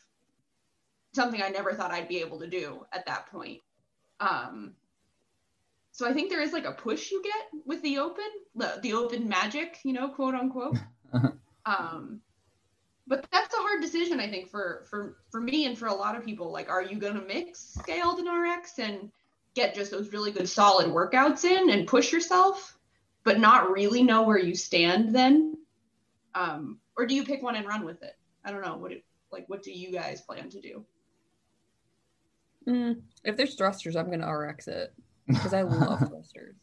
something 1.13 1.41
I 1.41 1.49
never 1.49 1.73
thought 1.73 1.91
I'd 1.91 2.07
be 2.07 2.19
able 2.19 2.39
to 2.39 2.47
do 2.47 2.85
at 2.91 3.05
that 3.05 3.27
point. 3.27 3.61
Um, 4.19 4.73
so 5.91 6.07
I 6.07 6.13
think 6.13 6.29
there 6.29 6.41
is 6.41 6.53
like 6.53 6.65
a 6.65 6.73
push 6.73 7.11
you 7.11 7.23
get 7.23 7.61
with 7.65 7.81
the 7.81 7.97
open, 7.97 8.25
the, 8.55 8.79
the 8.83 8.93
open 8.93 9.27
magic, 9.27 9.79
you 9.83 9.93
know, 9.93 10.09
quote 10.09 10.35
unquote. 10.35 10.77
um, 11.65 12.21
but 13.07 13.25
that's 13.31 13.53
a 13.53 13.57
hard 13.57 13.81
decision 13.81 14.19
i 14.19 14.29
think 14.29 14.49
for 14.49 14.83
for 14.89 15.17
for 15.31 15.39
me 15.39 15.65
and 15.65 15.77
for 15.77 15.87
a 15.87 15.93
lot 15.93 16.15
of 16.15 16.25
people 16.25 16.51
like 16.51 16.69
are 16.69 16.83
you 16.83 16.97
going 16.97 17.15
to 17.15 17.25
mix 17.25 17.75
scaled 17.79 18.19
and 18.19 18.27
rx 18.27 18.79
and 18.79 19.09
get 19.55 19.73
just 19.73 19.91
those 19.91 20.11
really 20.11 20.31
good 20.31 20.47
solid 20.47 20.87
workouts 20.87 21.43
in 21.45 21.69
and 21.69 21.87
push 21.87 22.11
yourself 22.11 22.76
but 23.23 23.39
not 23.39 23.71
really 23.71 24.03
know 24.03 24.23
where 24.23 24.39
you 24.39 24.55
stand 24.55 25.13
then 25.13 25.55
um, 26.35 26.79
or 26.97 27.05
do 27.05 27.15
you 27.15 27.23
pick 27.23 27.41
one 27.41 27.55
and 27.55 27.67
run 27.67 27.85
with 27.85 28.01
it 28.03 28.17
i 28.45 28.51
don't 28.51 28.65
know 28.65 28.77
what 28.77 28.91
it, 28.91 29.03
like 29.31 29.45
what 29.47 29.63
do 29.63 29.71
you 29.71 29.91
guys 29.91 30.21
plan 30.21 30.49
to 30.49 30.61
do 30.61 30.85
mm, 32.67 33.01
if 33.23 33.35
there's 33.37 33.55
thrusters 33.55 33.95
i'm 33.95 34.07
going 34.07 34.21
to 34.21 34.27
rx 34.27 34.67
it 34.67 34.93
because 35.27 35.53
i 35.53 35.61
love 35.61 35.99
thrusters 36.09 36.55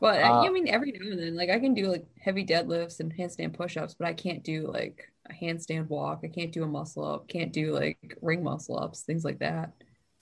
but 0.00 0.22
uh, 0.22 0.42
I 0.42 0.50
mean, 0.50 0.68
every 0.68 0.92
now 0.92 1.10
and 1.10 1.18
then, 1.18 1.36
like 1.36 1.48
I 1.48 1.58
can 1.58 1.72
do 1.72 1.86
like 1.86 2.04
heavy 2.20 2.44
deadlifts 2.44 3.00
and 3.00 3.14
handstand 3.16 3.54
push-ups, 3.54 3.94
but 3.94 4.06
I 4.06 4.12
can't 4.12 4.44
do 4.44 4.70
like 4.70 5.10
a 5.30 5.32
handstand 5.32 5.88
walk. 5.88 6.20
I 6.22 6.28
can't 6.28 6.52
do 6.52 6.64
a 6.64 6.68
muscle 6.68 7.04
up. 7.04 7.28
Can't 7.28 7.52
do 7.52 7.72
like 7.72 8.18
ring 8.20 8.42
muscle 8.42 8.78
ups, 8.78 9.02
things 9.02 9.24
like 9.24 9.38
that. 9.38 9.72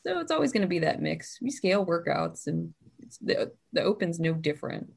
So 0.07 0.21
it's 0.21 0.31
always 0.31 0.53
going 0.53 0.63
to 0.63 0.69
be 0.69 0.81
that 0.81 1.03
mix. 1.03 1.39
We 1.43 1.51
scale 1.51 1.85
workouts, 1.85 2.47
and 2.47 2.73
the 3.21 3.53
the 3.73 3.83
open's 3.83 4.19
no 4.21 4.33
different. 4.33 4.93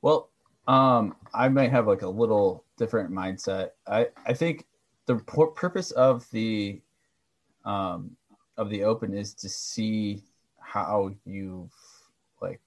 Well, 0.00 0.30
um, 0.66 1.16
I 1.34 1.48
might 1.48 1.70
have 1.70 1.86
like 1.86 2.02
a 2.02 2.08
little 2.08 2.64
different 2.76 3.10
mindset. 3.10 3.70
I 3.86 4.08
I 4.26 4.34
think 4.34 4.66
the 5.06 5.16
purpose 5.16 5.90
of 5.92 6.28
the 6.30 6.80
um 7.64 8.16
of 8.56 8.70
the 8.70 8.84
open 8.84 9.14
is 9.14 9.34
to 9.34 9.48
see 9.48 10.22
how 10.60 11.10
you've 11.24 11.72
like 12.40 12.60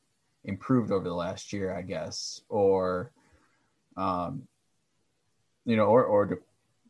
improved 0.43 0.91
over 0.91 1.03
the 1.03 1.13
last 1.13 1.51
year, 1.53 1.73
I 1.73 1.81
guess, 1.81 2.41
or 2.49 3.11
um, 3.97 4.47
you 5.65 5.75
know, 5.75 5.85
or 5.85 6.03
or 6.05 6.25
to 6.25 6.35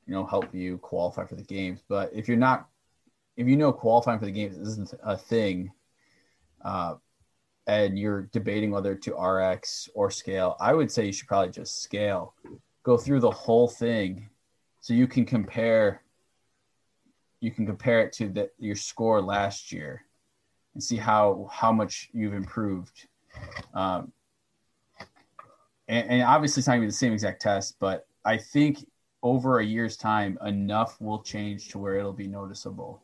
you 0.05 0.13
know 0.13 0.25
help 0.25 0.53
you 0.53 0.77
qualify 0.79 1.25
for 1.25 1.35
the 1.35 1.43
games. 1.43 1.81
But 1.87 2.11
if 2.13 2.27
you're 2.27 2.37
not, 2.37 2.67
if 3.37 3.47
you 3.47 3.55
know 3.55 3.71
qualifying 3.71 4.19
for 4.19 4.25
the 4.25 4.31
games 4.31 4.57
isn't 4.57 4.93
a 5.03 5.17
thing, 5.17 5.71
uh, 6.63 6.95
and 7.67 7.97
you're 7.97 8.23
debating 8.31 8.71
whether 8.71 8.95
to 8.95 9.15
RX 9.15 9.89
or 9.95 10.11
scale, 10.11 10.55
I 10.59 10.73
would 10.73 10.91
say 10.91 11.05
you 11.05 11.11
should 11.11 11.27
probably 11.27 11.51
just 11.51 11.81
scale. 11.81 12.33
Go 12.83 12.97
through 12.97 13.21
the 13.21 13.31
whole 13.31 13.67
thing 13.67 14.29
so 14.81 14.93
you 14.93 15.07
can 15.07 15.25
compare 15.25 16.01
you 17.41 17.51
can 17.51 17.65
compare 17.65 18.01
it 18.01 18.13
to 18.13 18.29
the, 18.29 18.49
your 18.57 18.75
score 18.75 19.21
last 19.21 19.71
year 19.71 20.03
and 20.73 20.83
see 20.83 20.95
how 20.95 21.47
how 21.51 21.71
much 21.71 22.09
you've 22.13 22.33
improved. 22.33 23.07
Um, 23.73 24.11
and, 25.87 26.09
and 26.09 26.21
obviously, 26.23 26.61
it's 26.61 26.67
not 26.67 26.75
to 26.75 26.81
be 26.81 26.87
the 26.87 26.91
same 26.91 27.13
exact 27.13 27.41
test, 27.41 27.75
but 27.79 28.07
I 28.23 28.37
think 28.37 28.87
over 29.21 29.59
a 29.59 29.65
year's 29.65 29.97
time, 29.97 30.37
enough 30.45 30.99
will 31.01 31.21
change 31.21 31.69
to 31.69 31.79
where 31.79 31.97
it'll 31.97 32.13
be 32.13 32.27
noticeable. 32.27 33.01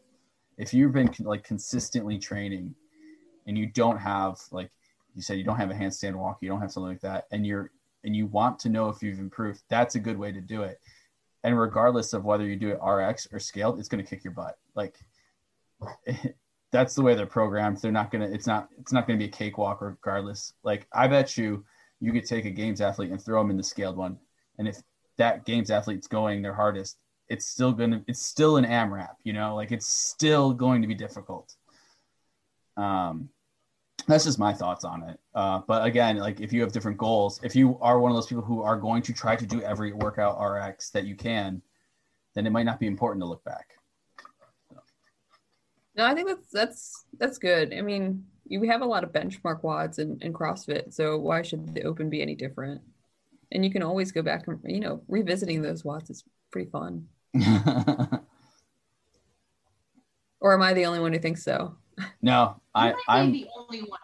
If 0.57 0.73
you've 0.73 0.93
been 0.93 1.11
like 1.19 1.43
consistently 1.43 2.19
training, 2.19 2.75
and 3.47 3.57
you 3.57 3.67
don't 3.67 3.97
have 3.97 4.39
like 4.51 4.71
you 5.15 5.21
said, 5.21 5.37
you 5.37 5.43
don't 5.43 5.57
have 5.57 5.71
a 5.71 5.75
handstand 5.75 6.15
walk, 6.15 6.37
you 6.41 6.49
don't 6.49 6.61
have 6.61 6.71
something 6.71 6.89
like 6.89 7.01
that, 7.01 7.27
and 7.31 7.45
you're 7.45 7.71
and 8.03 8.15
you 8.15 8.25
want 8.27 8.59
to 8.59 8.69
know 8.69 8.89
if 8.89 9.03
you've 9.03 9.19
improved, 9.19 9.61
that's 9.69 9.95
a 9.95 9.99
good 9.99 10.17
way 10.17 10.31
to 10.31 10.41
do 10.41 10.63
it. 10.63 10.79
And 11.43 11.59
regardless 11.59 12.13
of 12.13 12.23
whether 12.23 12.45
you 12.45 12.55
do 12.55 12.69
it 12.69 12.83
RX 12.83 13.27
or 13.31 13.39
scaled, 13.39 13.79
it's 13.79 13.89
going 13.89 14.03
to 14.03 14.09
kick 14.09 14.23
your 14.23 14.33
butt. 14.33 14.57
Like 14.75 14.99
that's 16.71 16.95
the 16.95 17.01
way 17.01 17.15
they're 17.15 17.25
programmed. 17.25 17.77
They're 17.77 17.91
not 17.91 18.11
gonna. 18.11 18.27
It's 18.27 18.47
not. 18.47 18.69
It's 18.79 18.93
not 18.93 19.07
gonna 19.07 19.19
be 19.19 19.25
a 19.25 19.29
cakewalk 19.29 19.81
regardless. 19.81 20.53
Like 20.63 20.87
I 20.93 21.07
bet 21.07 21.37
you, 21.37 21.65
you 21.99 22.11
could 22.11 22.25
take 22.25 22.45
a 22.45 22.49
games 22.49 22.81
athlete 22.81 23.11
and 23.11 23.21
throw 23.21 23.41
them 23.41 23.51
in 23.51 23.57
the 23.57 23.63
scaled 23.63 23.97
one, 23.97 24.17
and 24.57 24.67
if 24.67 24.81
that 25.17 25.45
games 25.45 25.69
athlete's 25.69 26.07
going 26.07 26.41
their 26.41 26.53
hardest, 26.53 26.97
it's 27.29 27.45
still 27.45 27.73
gonna. 27.73 28.03
It's 28.07 28.25
still 28.25 28.57
an 28.57 28.65
AMRAP. 28.65 29.15
You 29.23 29.33
know, 29.33 29.55
like 29.55 29.71
it's 29.71 29.87
still 29.87 30.53
going 30.53 30.81
to 30.81 30.87
be 30.87 30.95
difficult. 30.95 31.55
Um, 32.77 33.29
that's 34.07 34.25
just 34.25 34.39
my 34.39 34.53
thoughts 34.53 34.83
on 34.83 35.03
it. 35.03 35.19
Uh, 35.35 35.61
but 35.67 35.85
again, 35.85 36.17
like 36.17 36.39
if 36.39 36.51
you 36.51 36.61
have 36.61 36.71
different 36.71 36.97
goals, 36.97 37.39
if 37.43 37.55
you 37.55 37.77
are 37.81 37.99
one 37.99 38.11
of 38.11 38.15
those 38.17 38.27
people 38.27 38.43
who 38.43 38.61
are 38.61 38.77
going 38.77 39.01
to 39.03 39.13
try 39.13 39.35
to 39.35 39.45
do 39.45 39.61
every 39.61 39.93
workout 39.93 40.39
RX 40.41 40.89
that 40.91 41.05
you 41.05 41.15
can, 41.15 41.61
then 42.35 42.47
it 42.47 42.51
might 42.51 42.65
not 42.65 42.79
be 42.79 42.87
important 42.87 43.21
to 43.21 43.27
look 43.27 43.43
back. 43.43 43.67
No, 45.95 46.05
I 46.05 46.15
think 46.15 46.27
that's 46.27 46.49
that's 46.51 47.05
that's 47.19 47.37
good. 47.37 47.73
I 47.73 47.81
mean, 47.81 48.25
you 48.45 48.61
have 48.63 48.81
a 48.81 48.85
lot 48.85 49.03
of 49.03 49.11
benchmark 49.11 49.61
wads 49.63 49.99
in, 49.99 50.17
in 50.21 50.31
CrossFit, 50.33 50.93
so 50.93 51.17
why 51.17 51.41
should 51.41 51.73
the 51.73 51.83
Open 51.83 52.09
be 52.09 52.21
any 52.21 52.35
different? 52.35 52.81
And 53.51 53.65
you 53.65 53.71
can 53.71 53.83
always 53.83 54.13
go 54.13 54.21
back 54.21 54.47
and 54.47 54.59
you 54.63 54.79
know 54.79 55.01
revisiting 55.09 55.61
those 55.61 55.83
WODs 55.83 56.09
is 56.09 56.23
pretty 56.51 56.69
fun. 56.69 57.07
or 60.39 60.53
am 60.53 60.61
I 60.61 60.73
the 60.73 60.85
only 60.85 60.99
one 60.99 61.13
who 61.13 61.19
thinks 61.19 61.43
so? 61.43 61.75
No, 62.21 62.61
I 62.75 62.93
I'm 63.07 63.31
the 63.31 63.47
only 63.57 63.81
one. 63.81 63.99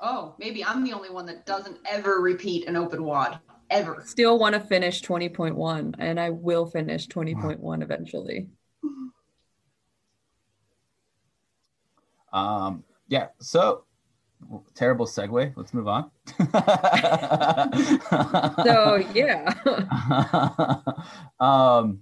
Oh, 0.00 0.34
maybe 0.38 0.64
I'm 0.64 0.84
the 0.84 0.92
only 0.92 1.10
one 1.10 1.26
that 1.26 1.46
doesn't 1.46 1.78
ever 1.88 2.20
repeat 2.20 2.68
an 2.68 2.76
open 2.76 3.02
wad 3.02 3.40
ever. 3.70 4.02
Still 4.06 4.38
want 4.38 4.54
to 4.54 4.60
finish 4.60 5.02
20.1 5.02 5.94
and 5.98 6.20
I 6.20 6.30
will 6.30 6.66
finish 6.66 7.08
20.1 7.08 7.82
eventually. 7.82 8.48
Um, 12.32 12.84
yeah. 13.08 13.28
So 13.40 13.84
terrible 14.74 15.06
segue. 15.06 15.52
Let's 15.56 15.74
move 15.74 15.88
on. 15.88 16.10
so 18.64 18.96
yeah. 19.14 19.54
um, 21.40 22.00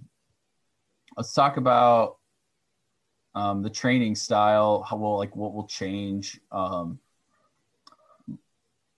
let's 1.15 1.33
talk 1.33 1.57
about 1.57 2.16
um, 3.37 3.61
the 3.61 3.69
training 3.69 4.15
style. 4.15 4.81
How 4.81 4.97
will 4.97 5.17
like 5.17 5.35
what 5.35 5.53
will 5.53 5.67
change? 5.67 6.39
Um, 6.51 6.99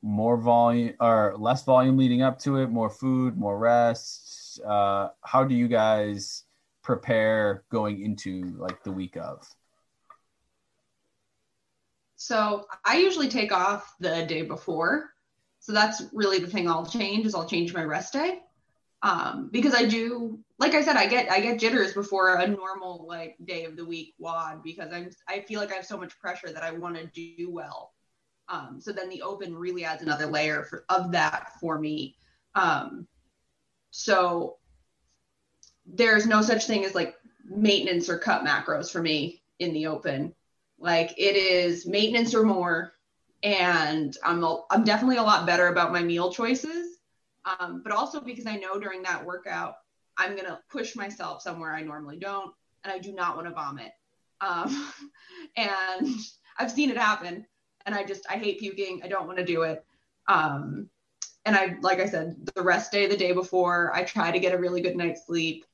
more 0.02 0.38
volume 0.38 0.94
or 1.02 1.36
less 1.38 1.66
volume 1.66 1.98
leading 1.98 2.22
up 2.22 2.40
to 2.40 2.58
it. 2.58 2.70
More 2.70 2.90
food, 2.90 3.38
more 3.38 3.58
rest. 3.58 4.62
Uh, 4.66 5.10
how 5.22 5.44
do 5.44 5.54
you 5.54 5.68
guys 5.68 6.46
prepare 6.82 7.64
going 7.70 8.02
into 8.02 8.56
like 8.58 8.82
the 8.84 8.92
week 8.92 9.18
of? 9.18 9.46
So 12.16 12.66
I 12.86 12.98
usually 12.98 13.28
take 13.28 13.52
off 13.52 13.96
the 14.00 14.26
day 14.26 14.44
before. 14.44 15.12
So 15.60 15.74
that's 15.74 16.04
really 16.14 16.40
the 16.40 16.48
thing 16.48 16.70
I'll 16.70 16.86
change 16.86 17.26
is 17.26 17.36
I'll 17.36 17.48
change 17.48 17.74
my 17.74 17.84
rest 17.84 18.14
day. 18.14 18.40
Um, 19.02 19.50
because 19.52 19.74
I 19.74 19.86
do, 19.86 20.40
like 20.60 20.76
I 20.76 20.82
said, 20.82 20.98
I 20.98 21.08
get 21.08 21.32
I 21.32 21.40
get 21.40 21.60
jitters 21.60 21.94
before 21.94 22.36
a 22.36 22.48
normal 22.48 23.06
like 23.08 23.38
day 23.46 23.64
of 23.64 23.78
the 23.78 23.86
week 23.86 24.14
WOD 24.20 24.62
because 24.62 24.92
I'm 24.92 25.10
I 25.28 25.40
feel 25.42 25.60
like 25.60 25.72
I 25.72 25.76
have 25.76 25.86
so 25.86 25.98
much 25.98 26.20
pressure 26.20 26.52
that 26.52 26.64
I 26.64 26.72
want 26.72 26.98
to 26.98 27.06
do 27.08 27.50
well. 27.50 27.94
Um, 28.50 28.80
so 28.82 28.92
then 28.92 29.10
the 29.10 29.22
open 29.22 29.56
really 29.56 29.86
adds 29.86 30.02
another 30.02 30.26
layer 30.26 30.64
for, 30.64 30.84
of 30.90 31.12
that 31.12 31.54
for 31.60 31.80
me. 31.80 32.16
Um, 32.56 33.08
so 33.92 34.58
there's 35.86 36.28
no 36.28 36.42
such 36.42 36.66
thing 36.66 36.84
as 36.84 36.96
like 36.96 37.16
maintenance 37.46 38.10
or 38.10 38.18
cut 38.18 38.44
macros 38.44 38.92
for 38.92 39.02
me 39.02 39.44
in 39.60 39.74
the 39.74 39.88
open. 39.88 40.34
Like 40.80 41.14
it 41.18 41.36
is 41.36 41.86
maintenance 41.86 42.34
or 42.34 42.44
more. 42.44 42.94
And 43.44 44.18
I'm, 44.24 44.44
a, 44.44 44.64
I'm 44.72 44.84
definitely 44.84 45.18
a 45.18 45.24
lot 45.24 45.46
better 45.46 45.68
about 45.68 45.94
my 45.94 46.04
meal 46.04 46.34
choices. 46.34 46.98
Um, 47.46 47.82
but 47.84 47.94
also 47.94 48.20
because 48.20 48.46
I 48.46 48.58
know 48.58 48.80
during 48.80 49.04
that 49.04 49.26
workout, 49.26 49.76
I'm 50.20 50.36
going 50.36 50.46
to 50.46 50.60
push 50.70 50.96
myself 50.96 51.42
somewhere 51.42 51.74
I 51.74 51.82
normally 51.82 52.18
don't. 52.18 52.54
And 52.84 52.94
I 52.94 53.00
do 53.00 53.14
not 53.14 53.36
want 53.36 53.48
to 53.48 53.54
vomit. 53.54 53.92
Um, 54.42 54.92
and 55.58 56.16
I've 56.58 56.72
seen 56.72 56.92
it 56.92 56.98
happen. 56.98 57.46
And 57.86 57.96
I 57.96 58.04
just, 58.04 58.26
I 58.30 58.34
hate 58.34 58.60
puking. 58.60 59.02
I 59.04 59.08
don't 59.08 59.26
want 59.26 59.40
to 59.40 59.46
do 59.46 59.64
it. 59.64 59.84
Um, 60.28 60.90
and 61.46 61.56
I, 61.56 61.78
like 61.82 62.00
I 62.00 62.06
said, 62.06 62.36
the 62.54 62.62
rest 62.62 62.92
day, 62.92 63.08
the 63.08 63.18
day 63.18 63.32
before, 63.32 63.92
I 63.96 64.04
try 64.04 64.30
to 64.30 64.40
get 64.40 64.54
a 64.54 64.58
really 64.58 64.82
good 64.82 64.96
night's 64.96 65.26
sleep. 65.26 65.66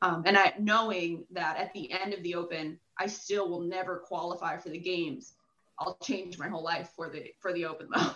Um, 0.00 0.24
and 0.26 0.36
I 0.36 0.54
knowing 0.58 1.24
that 1.30 1.58
at 1.58 1.72
the 1.74 1.92
end 1.92 2.12
of 2.12 2.22
the 2.24 2.34
open, 2.34 2.80
I 2.98 3.06
still 3.06 3.48
will 3.48 3.60
never 3.60 3.98
qualify 3.98 4.56
for 4.56 4.70
the 4.70 4.78
games. 4.78 5.34
I'll 5.78 5.96
change 6.02 6.38
my 6.38 6.48
whole 6.48 6.64
life 6.64 6.90
for 6.96 7.08
the 7.08 7.32
for 7.38 7.52
the 7.52 7.66
open 7.66 7.88
though. 7.94 8.10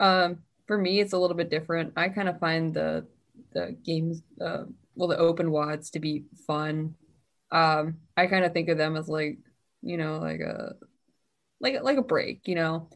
Um, 0.00 0.38
for 0.70 0.78
me, 0.78 1.00
it's 1.00 1.14
a 1.14 1.18
little 1.18 1.36
bit 1.36 1.50
different. 1.50 1.94
I 1.96 2.10
kind 2.10 2.28
of 2.28 2.38
find 2.38 2.72
the 2.72 3.04
the 3.52 3.76
games, 3.84 4.22
uh, 4.40 4.66
well, 4.94 5.08
the 5.08 5.18
open 5.18 5.50
wads 5.50 5.90
to 5.90 5.98
be 5.98 6.26
fun. 6.46 6.94
Um, 7.50 7.96
I 8.16 8.28
kind 8.28 8.44
of 8.44 8.52
think 8.52 8.68
of 8.68 8.78
them 8.78 8.94
as 8.94 9.08
like, 9.08 9.38
you 9.82 9.96
know, 9.96 10.20
like 10.20 10.38
a 10.38 10.76
like 11.58 11.82
like 11.82 11.98
a 11.98 12.02
break. 12.02 12.46
You 12.46 12.54
know, 12.54 12.88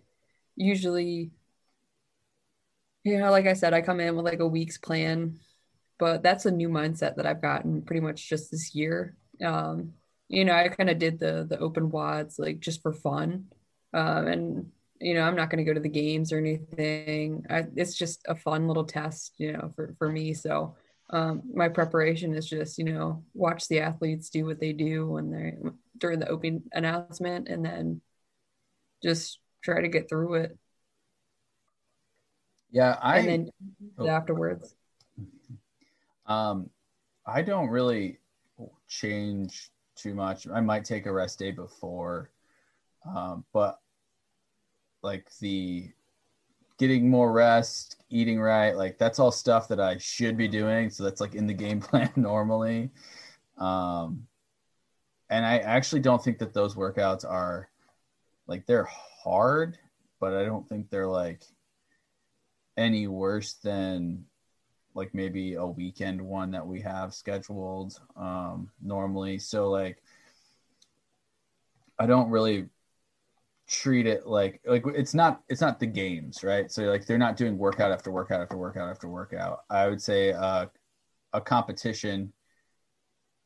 usually, 0.55 1.33
you 3.03 3.19
know, 3.19 3.33
like 3.33 3.47
I 3.47 3.55
said, 3.55 3.75
I 3.75 3.83
come 3.83 3.99
in 3.99 4.15
with 4.15 4.25
like 4.25 4.39
a 4.39 4.47
week's 4.47 4.79
plan 4.79 5.41
but 5.99 6.23
that's 6.23 6.47
a 6.47 6.51
new 6.51 6.69
mindset 6.69 7.17
that 7.17 7.27
I've 7.27 7.43
gotten 7.43 7.83
pretty 7.83 8.01
much 8.01 8.29
just 8.29 8.51
this 8.51 8.75
year. 8.75 9.17
Um, 9.45 9.95
you 10.29 10.45
know, 10.45 10.55
I 10.55 10.69
kind 10.69 10.91
of 10.91 10.99
did 10.99 11.19
the 11.19 11.47
the 11.49 11.59
open 11.59 11.91
wads 11.91 12.39
like 12.39 12.61
just 12.61 12.83
for 12.83 12.93
fun, 12.93 13.47
um, 13.93 14.27
and 14.29 14.73
you 15.05 15.13
know, 15.13 15.21
I'm 15.21 15.37
not 15.37 15.51
going 15.51 15.63
to 15.63 15.71
go 15.71 15.75
to 15.75 15.81
the 15.81 15.89
games 15.89 16.33
or 16.33 16.39
anything. 16.39 17.45
I, 17.51 17.67
it's 17.77 17.95
just 17.95 18.23
a 18.27 18.35
fun 18.35 18.67
little 18.67 18.87
test, 18.87 19.35
you 19.37 19.53
know, 19.53 19.71
for 19.77 19.95
for 19.99 20.11
me. 20.11 20.33
So 20.33 20.77
um, 21.11 21.43
my 21.53 21.69
preparation 21.69 22.35
is 22.35 22.49
just 22.49 22.79
you 22.79 22.85
know 22.85 23.23
watch 23.35 23.69
the 23.69 23.81
athletes 23.81 24.31
do 24.31 24.47
what 24.47 24.61
they 24.61 24.73
do 24.73 25.07
when 25.07 25.31
they're 25.31 25.59
during 25.99 26.21
the 26.21 26.29
opening 26.29 26.63
announcement, 26.73 27.49
and 27.49 27.63
then 27.63 28.01
just 29.03 29.41
try 29.63 29.83
to 29.83 29.89
get 29.89 30.09
through 30.09 30.35
it. 30.37 30.59
Yeah, 32.71 32.97
I 33.03 33.19
and 33.19 33.29
then 33.29 33.51
oh. 33.99 34.09
afterwards. 34.09 34.75
Um, 36.27 36.71
I 37.27 37.43
don't 37.43 37.69
really 37.69 38.21
change 38.89 39.71
too 39.97 40.15
much. 40.15 40.49
I 40.49 40.63
might 40.63 40.87
take 40.87 41.05
a 41.05 41.13
rest 41.13 41.39
day 41.39 41.51
before, 41.51 42.31
um, 43.07 43.45
but 43.53 43.79
like 45.05 45.29
the 45.39 45.91
getting 46.79 47.09
more 47.09 47.31
rest, 47.31 48.03
eating 48.11 48.41
right, 48.41 48.77
like 48.77 48.99
that's 48.99 49.19
all 49.19 49.31
stuff 49.31 49.69
that 49.69 49.79
I 49.79 49.99
should 49.99 50.37
be 50.37 50.49
doing. 50.49 50.91
So 50.91 51.05
that's 51.05 51.21
like 51.21 51.35
in 51.35 51.47
the 51.47 51.55
game 51.55 51.81
plan 51.81 52.11
normally. 52.17 52.91
Um, 53.59 54.27
and 55.31 55.45
I 55.45 55.59
actually 55.59 56.01
don't 56.01 56.23
think 56.23 56.39
that 56.39 56.55
those 56.55 56.75
workouts 56.75 57.25
are 57.29 57.69
like 58.47 58.67
they're 58.67 58.89
hard, 59.23 59.79
but 60.21 60.35
I 60.35 60.45
don't 60.45 60.69
think 60.69 60.91
they're 60.91 61.07
like 61.07 61.43
any 62.77 63.07
worse 63.07 63.55
than 63.55 64.25
like 64.95 65.15
maybe 65.15 65.55
a 65.55 65.67
weekend 65.67 66.21
one 66.21 66.51
that 66.53 66.67
we 66.67 66.81
have 66.81 67.15
scheduled 67.15 67.99
um, 68.17 68.71
normally. 68.83 69.39
So 69.39 69.71
like, 69.71 70.03
I 71.99 72.07
don't 72.07 72.31
really 72.31 72.69
treat 73.67 74.07
it 74.07 74.27
like 74.27 74.61
like 74.67 74.85
it's 74.95 75.15
not 75.15 75.43
it's 75.49 75.61
not 75.61 75.81
the 75.81 75.87
games 75.87 76.45
right? 76.45 76.71
So 76.71 76.83
like 76.85 77.07
they're 77.07 77.19
not 77.19 77.37
doing 77.37 77.57
workout 77.57 77.93
after 77.93 78.11
workout 78.11 78.41
after 78.41 78.57
workout 78.57 78.91
after 78.91 79.09
workout. 79.09 79.61
I 79.71 79.89
would 79.89 80.03
say 80.03 80.33
uh, 80.33 80.67
a 81.33 81.41
competition 81.41 82.33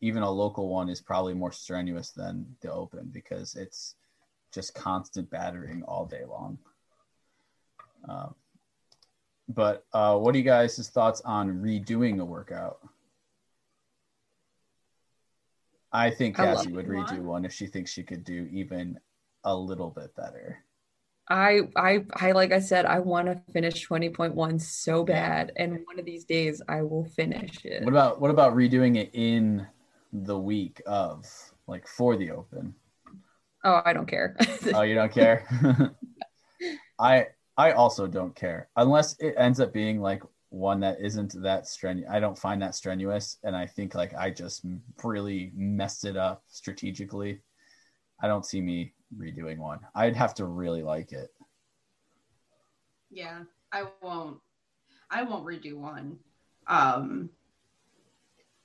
even 0.01 0.23
a 0.23 0.31
local 0.31 0.69
one 0.69 0.89
is 0.89 1.01
probably 1.01 1.35
more 1.35 1.53
strenuous 1.53 2.11
than 2.11 2.47
the 2.61 2.71
open 2.71 3.11
because 3.13 3.57
it's 3.57 3.97
just 4.53 4.75
constant 4.75 5.29
battering 5.31 5.83
all 5.89 6.07
day 6.07 6.25
long. 6.29 6.59
Um, 8.09 8.35
but 9.49 9.85
uh, 9.93 10.17
what 10.17 10.35
are 10.35 10.39
you 10.39 10.45
guys' 10.45 10.89
thoughts 10.89 11.21
on 11.25 11.59
redoing 11.59 12.21
a 12.21 12.25
workout? 12.25 12.79
I 15.91 16.11
think 16.11 16.37
Cassie 16.37 16.73
would 16.73 16.87
redo 16.87 17.21
one 17.21 17.45
if 17.45 17.53
she 17.53 17.67
thinks 17.67 17.91
she 17.91 18.03
could 18.03 18.23
do 18.23 18.47
even 18.53 19.01
a 19.45 19.55
little 19.55 19.91
bit 19.91 20.15
better. 20.17 20.65
I 21.29 21.61
I 21.77 22.05
I 22.15 22.33
like 22.33 22.53
I 22.53 22.59
said, 22.61 22.87
I 22.87 23.01
want 23.01 23.27
to 23.27 23.53
finish 23.53 23.87
20.1 23.87 24.61
so 24.61 25.05
bad. 25.05 25.53
And 25.57 25.73
one 25.85 25.99
of 25.99 26.05
these 26.05 26.25
days 26.25 26.63
I 26.69 26.83
will 26.83 27.05
finish 27.05 27.65
it. 27.65 27.85
What 27.85 27.93
about 27.93 28.21
what 28.21 28.31
about 28.31 28.55
redoing 28.55 28.97
it 28.97 29.11
in 29.13 29.67
the 30.13 30.39
week 30.39 30.81
of 30.87 31.27
like 31.67 31.87
for 31.87 32.17
the 32.17 32.31
open? 32.31 32.75
Oh, 33.65 33.83
I 33.85 33.93
don't 33.93 34.07
care. 34.07 34.37
Oh, 34.75 34.83
you 34.83 34.95
don't 34.95 35.13
care? 35.13 35.47
I 36.99 37.27
I 37.57 37.73
also 37.73 38.07
don't 38.07 38.35
care 38.35 38.69
unless 38.77 39.19
it 39.19 39.35
ends 39.37 39.61
up 39.61 39.73
being 39.73 40.01
like 40.01 40.23
one 40.51 40.81
that 40.81 40.99
isn't 41.01 41.35
that 41.43 41.67
strenuous. 41.67 42.11
I 42.11 42.21
don't 42.21 42.39
find 42.39 42.63
that 42.63 42.75
strenuous, 42.75 43.37
and 43.45 43.55
I 43.55 43.67
think 43.67 43.95
like 43.95 44.15
I 44.15 44.31
just 44.31 44.65
really 45.05 45.53
messed 45.55 46.05
it 46.05 46.17
up 46.17 46.43
strategically. 46.49 47.41
I 48.23 48.29
don't 48.29 48.47
see 48.47 48.63
me 48.63 48.95
redoing 49.17 49.59
one. 49.59 49.81
I'd 49.95 50.17
have 50.17 50.35
to 50.35 50.47
really 50.47 50.83
like 50.83 51.13
it. 51.13 51.31
Yeah, 53.11 53.45
I 53.73 53.87
won't. 54.03 54.39
I 55.11 55.23
won't 55.23 55.47
redo 55.47 55.75
one. 55.75 56.19
Um, 56.67 57.31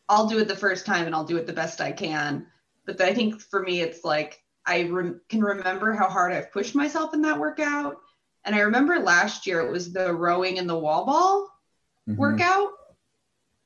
I'll 0.10 0.28
do 0.28 0.40
it 0.40 0.48
the 0.48 0.56
first 0.56 0.86
time 0.86 1.06
and 1.06 1.16
I'll 1.16 1.24
do 1.24 1.38
it 1.38 1.48
the 1.48 1.54
best 1.54 1.80
I 1.80 1.92
can. 1.92 2.48
But 2.86 3.00
I 3.02 3.14
think 3.14 3.42
for 3.42 3.62
me, 3.62 3.82
it's 3.82 4.04
like 4.04 4.44
I 4.66 4.84
rem- 4.84 5.22
can 5.30 5.42
remember 5.42 5.94
how 5.94 6.10
hard 6.10 6.34
I've 6.34 6.52
pushed 6.52 6.76
myself 6.76 7.14
in 7.14 7.22
that 7.22 7.40
workout. 7.40 7.98
And 8.44 8.54
I 8.56 8.60
remember 8.60 9.00
last 9.00 9.48
year 9.48 9.62
it 9.62 9.72
was 9.72 9.94
the 9.94 10.14
rowing 10.14 10.60
and 10.60 10.70
the 10.70 10.78
wall 10.78 11.06
ball 11.06 11.50
Mhm. 12.10 12.18
workout. 12.18 12.72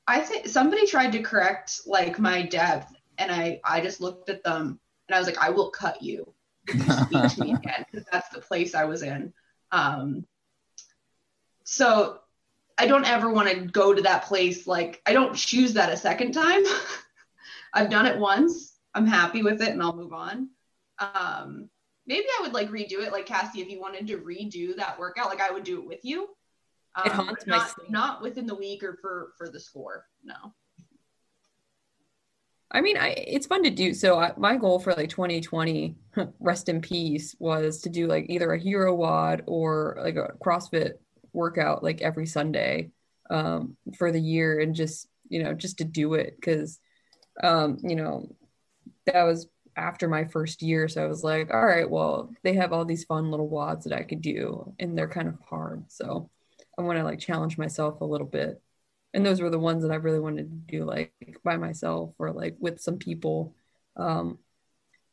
I 0.07 0.21
think 0.21 0.47
somebody 0.47 0.85
tried 0.85 1.11
to 1.13 1.23
correct 1.23 1.81
like 1.85 2.19
my 2.19 2.43
depth, 2.43 2.93
and 3.17 3.31
I 3.31 3.59
I 3.63 3.81
just 3.81 3.99
looked 3.99 4.29
at 4.29 4.43
them 4.43 4.79
and 5.07 5.15
I 5.15 5.19
was 5.19 5.27
like, 5.27 5.39
I 5.39 5.49
will 5.49 5.71
cut 5.71 6.01
you 6.01 6.33
if 6.73 7.11
you 7.11 7.29
speak 7.29 7.31
to 7.35 7.43
me 7.43 7.53
again 7.53 7.85
because 7.91 8.07
that's 8.11 8.29
the 8.29 8.41
place 8.41 8.75
I 8.75 8.85
was 8.85 9.01
in. 9.03 9.33
Um, 9.71 10.25
so 11.63 12.19
I 12.77 12.87
don't 12.87 13.05
ever 13.05 13.29
want 13.31 13.49
to 13.49 13.55
go 13.65 13.93
to 13.93 14.01
that 14.03 14.25
place. 14.25 14.67
Like 14.67 15.01
I 15.05 15.13
don't 15.13 15.35
choose 15.35 15.73
that 15.73 15.91
a 15.91 15.97
second 15.97 16.33
time. 16.33 16.63
I've 17.73 17.89
done 17.89 18.05
it 18.05 18.17
once. 18.17 18.73
I'm 18.93 19.05
happy 19.05 19.43
with 19.43 19.61
it, 19.61 19.69
and 19.69 19.81
I'll 19.81 19.95
move 19.95 20.13
on. 20.13 20.49
Um, 20.99 21.69
maybe 22.07 22.25
I 22.39 22.41
would 22.41 22.53
like 22.53 22.69
redo 22.69 23.03
it, 23.05 23.11
like 23.11 23.25
Cassie, 23.25 23.61
if 23.61 23.69
you 23.69 23.79
wanted 23.79 24.07
to 24.07 24.17
redo 24.17 24.75
that 24.77 24.97
workout, 24.97 25.27
like 25.27 25.41
I 25.41 25.51
would 25.51 25.63
do 25.63 25.79
it 25.81 25.87
with 25.87 26.03
you. 26.03 26.29
It 27.05 27.11
Um, 27.11 27.27
haunts 27.27 27.43
but 27.45 27.47
my 27.47 27.67
sleep. 27.67 27.89
not 27.91 28.21
within 28.21 28.47
the 28.47 28.55
week 28.55 28.83
or 28.83 28.97
for 29.01 29.33
for 29.37 29.49
the 29.49 29.59
score. 29.59 30.05
No. 30.23 30.53
I 32.71 32.81
mean, 32.81 32.97
I 32.97 33.09
it's 33.09 33.47
fun 33.47 33.63
to 33.63 33.69
do. 33.69 33.93
So 33.93 34.19
I, 34.19 34.33
my 34.37 34.57
goal 34.57 34.79
for 34.79 34.93
like 34.93 35.09
2020, 35.09 35.95
rest 36.39 36.69
in 36.69 36.81
peace, 36.81 37.35
was 37.39 37.81
to 37.81 37.89
do 37.89 38.07
like 38.07 38.25
either 38.29 38.51
a 38.51 38.59
hero 38.59 38.93
wad 38.93 39.43
or 39.47 39.97
like 40.01 40.15
a 40.15 40.33
CrossFit 40.43 40.93
workout 41.33 41.83
like 41.83 42.01
every 42.01 42.25
Sunday 42.25 42.91
um, 43.29 43.77
for 43.97 44.11
the 44.11 44.19
year, 44.19 44.59
and 44.59 44.75
just 44.75 45.07
you 45.29 45.43
know 45.43 45.53
just 45.53 45.77
to 45.77 45.85
do 45.85 46.15
it 46.15 46.35
because 46.35 46.79
um, 47.41 47.77
you 47.83 47.95
know 47.95 48.27
that 49.05 49.23
was 49.23 49.47
after 49.77 50.09
my 50.09 50.25
first 50.25 50.61
year. 50.61 50.89
So 50.89 51.03
I 51.03 51.07
was 51.07 51.23
like, 51.23 51.53
all 51.53 51.65
right, 51.65 51.89
well 51.89 52.33
they 52.43 52.53
have 52.55 52.73
all 52.73 52.83
these 52.83 53.05
fun 53.05 53.31
little 53.31 53.47
wads 53.47 53.85
that 53.85 53.97
I 53.97 54.03
could 54.03 54.21
do, 54.21 54.73
and 54.77 54.97
they're 54.97 55.07
kind 55.07 55.29
of 55.29 55.39
hard. 55.49 55.85
So 55.87 56.29
I 56.77 56.81
want 56.81 56.97
to 56.97 57.05
like 57.05 57.19
challenge 57.19 57.57
myself 57.57 58.01
a 58.01 58.05
little 58.05 58.27
bit 58.27 58.61
and 59.17 59.25
those 59.25 59.41
were 59.41 59.49
the 59.49 59.57
ones 59.57 59.81
that 59.81 59.91
I 59.91 59.95
really 59.95 60.19
wanted 60.19 60.51
to 60.51 60.77
do 60.77 60.85
like 60.85 61.11
by 61.43 61.57
myself 61.57 62.13
or 62.19 62.31
like 62.31 62.55
with 62.59 62.79
some 62.79 62.99
people. 62.99 63.55
Um, 63.95 64.37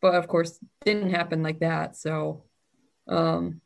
but 0.03 0.15
of 0.15 0.29
course, 0.29 0.61
didn't 0.85 1.09
happen 1.09 1.43
like 1.43 1.61
that. 1.61 1.97
So, 1.97 2.45
um, 3.09 3.63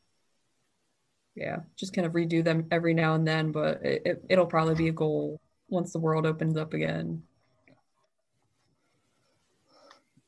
yeah, 1.34 1.56
just 1.74 1.92
kind 1.92 2.06
of 2.06 2.12
redo 2.12 2.44
them 2.44 2.68
every 2.70 2.94
now 2.94 3.16
and 3.16 3.26
then. 3.26 3.50
But 3.50 3.84
it, 3.84 4.02
it, 4.04 4.24
it'll 4.28 4.46
probably 4.46 4.76
be 4.76 4.86
a 4.86 4.92
goal 4.92 5.40
once 5.68 5.92
the 5.92 5.98
world 5.98 6.24
opens 6.24 6.56
up 6.56 6.72
again. 6.72 7.24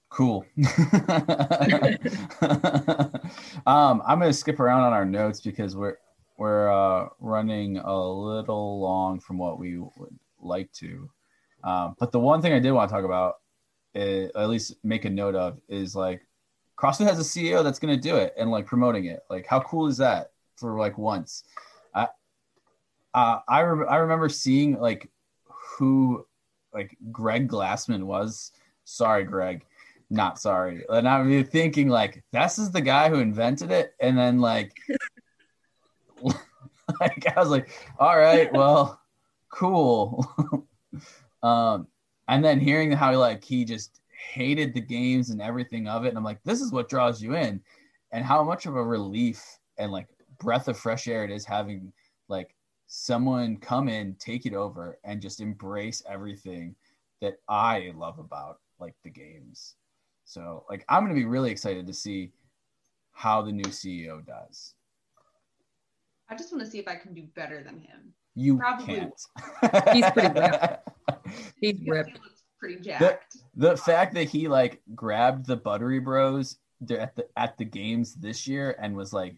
Cool. 0.08 0.44
um, 3.64 4.02
I'm 4.04 4.18
gonna 4.18 4.32
skip 4.32 4.58
around 4.58 4.82
on 4.82 4.92
our 4.92 5.04
notes 5.04 5.40
because 5.40 5.76
we're 5.76 5.98
we're 6.40 6.72
uh, 6.72 7.06
running 7.18 7.76
a 7.76 8.02
little 8.02 8.80
long 8.80 9.20
from 9.20 9.36
what 9.36 9.58
we 9.58 9.76
would 9.76 10.18
like 10.40 10.72
to. 10.72 11.10
Um, 11.62 11.96
but 11.98 12.12
the 12.12 12.18
one 12.18 12.40
thing 12.40 12.54
I 12.54 12.58
did 12.58 12.72
want 12.72 12.88
to 12.88 12.94
talk 12.94 13.04
about, 13.04 13.40
eh, 13.94 14.28
at 14.34 14.48
least 14.48 14.76
make 14.82 15.04
a 15.04 15.10
note 15.10 15.34
of, 15.34 15.60
is 15.68 15.94
like 15.94 16.26
CrossFit 16.78 17.06
has 17.06 17.18
a 17.18 17.22
CEO 17.22 17.62
that's 17.62 17.78
gonna 17.78 17.94
do 17.94 18.16
it 18.16 18.32
and 18.38 18.50
like 18.50 18.64
promoting 18.64 19.04
it. 19.04 19.20
Like, 19.28 19.46
how 19.46 19.60
cool 19.60 19.86
is 19.86 19.98
that 19.98 20.30
for 20.56 20.78
like 20.78 20.96
once? 20.96 21.44
I 21.94 22.08
uh, 23.12 23.40
I 23.46 23.60
rem- 23.60 23.88
I 23.90 23.96
remember 23.96 24.30
seeing 24.30 24.80
like 24.80 25.10
who 25.44 26.26
like 26.72 26.96
Greg 27.12 27.50
Glassman 27.50 28.04
was. 28.04 28.52
Sorry, 28.86 29.24
Greg 29.24 29.66
not 30.10 30.38
sorry. 30.40 30.84
And 30.88 31.08
I'm 31.08 31.44
thinking 31.44 31.88
like 31.88 32.22
this 32.32 32.58
is 32.58 32.70
the 32.70 32.80
guy 32.80 33.08
who 33.08 33.20
invented 33.20 33.70
it, 33.70 33.94
and 34.00 34.18
then 34.18 34.40
like, 34.40 34.76
like 37.02 37.26
I 37.36 37.40
was 37.40 37.48
like, 37.48 37.70
all 37.98 38.18
right, 38.18 38.52
well, 38.52 39.00
cool. 39.50 40.66
um, 41.42 41.86
and 42.28 42.44
then 42.44 42.60
hearing 42.60 42.92
how 42.92 43.16
like 43.18 43.42
he 43.42 43.64
just 43.64 44.00
hated 44.32 44.74
the 44.74 44.80
games 44.80 45.30
and 45.30 45.40
everything 45.40 45.88
of 45.88 46.04
it, 46.04 46.08
and 46.08 46.18
I'm 46.18 46.24
like, 46.24 46.42
this 46.44 46.60
is 46.60 46.72
what 46.72 46.88
draws 46.88 47.22
you 47.22 47.34
in, 47.34 47.60
and 48.12 48.24
how 48.24 48.44
much 48.44 48.66
of 48.66 48.76
a 48.76 48.84
relief 48.84 49.42
and 49.78 49.90
like 49.90 50.08
breath 50.38 50.68
of 50.68 50.78
fresh 50.78 51.08
air 51.08 51.24
it 51.24 51.30
is 51.30 51.44
having 51.44 51.92
like 52.28 52.54
someone 52.86 53.56
come 53.56 53.88
in, 53.88 54.14
take 54.18 54.46
it 54.46 54.54
over, 54.54 54.98
and 55.04 55.22
just 55.22 55.40
embrace 55.40 56.02
everything 56.08 56.74
that 57.20 57.36
I 57.48 57.92
love 57.94 58.18
about 58.18 58.60
like 58.78 58.94
the 59.04 59.10
games. 59.10 59.76
So 60.24 60.64
like 60.68 60.84
I'm 60.88 61.02
gonna 61.02 61.14
be 61.14 61.24
really 61.24 61.50
excited 61.50 61.86
to 61.86 61.94
see 61.94 62.32
how 63.12 63.42
the 63.42 63.52
new 63.52 63.64
CEO 63.64 64.24
does. 64.24 64.74
I 66.30 66.36
just 66.36 66.52
want 66.52 66.64
to 66.64 66.70
see 66.70 66.78
if 66.78 66.86
I 66.86 66.94
can 66.94 67.12
do 67.12 67.24
better 67.34 67.62
than 67.62 67.80
him. 67.80 68.14
You 68.36 68.58
Probably 68.58 68.86
can't. 68.86 69.12
He's 69.92 70.10
pretty 70.10 70.40
ripped. 70.40 70.88
He's 71.60 71.80
ripped. 71.86 72.10
He 72.10 72.22
looks 72.22 72.42
pretty 72.58 72.80
jacked. 72.80 73.36
the 73.56 73.76
fact 73.76 74.14
that 74.14 74.28
he 74.28 74.46
like 74.46 74.80
grabbed 74.94 75.46
the 75.46 75.56
Buttery 75.56 75.98
Bros 75.98 76.58
at 76.88 77.16
the 77.16 77.26
at 77.36 77.58
the 77.58 77.64
games 77.64 78.14
this 78.14 78.46
year 78.46 78.76
and 78.80 78.96
was 78.96 79.12
like 79.12 79.36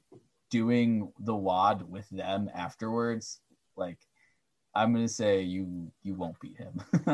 doing 0.51 1.11
the 1.21 1.35
wad 1.35 1.91
with 1.91 2.09
them 2.11 2.51
afterwards, 2.55 3.41
like 3.77 3.99
I'm 4.75 4.93
gonna 4.93 5.09
say 5.09 5.41
you 5.41 5.91
you 6.03 6.15
won't 6.15 6.39
beat 6.41 6.59
him. 6.59 6.81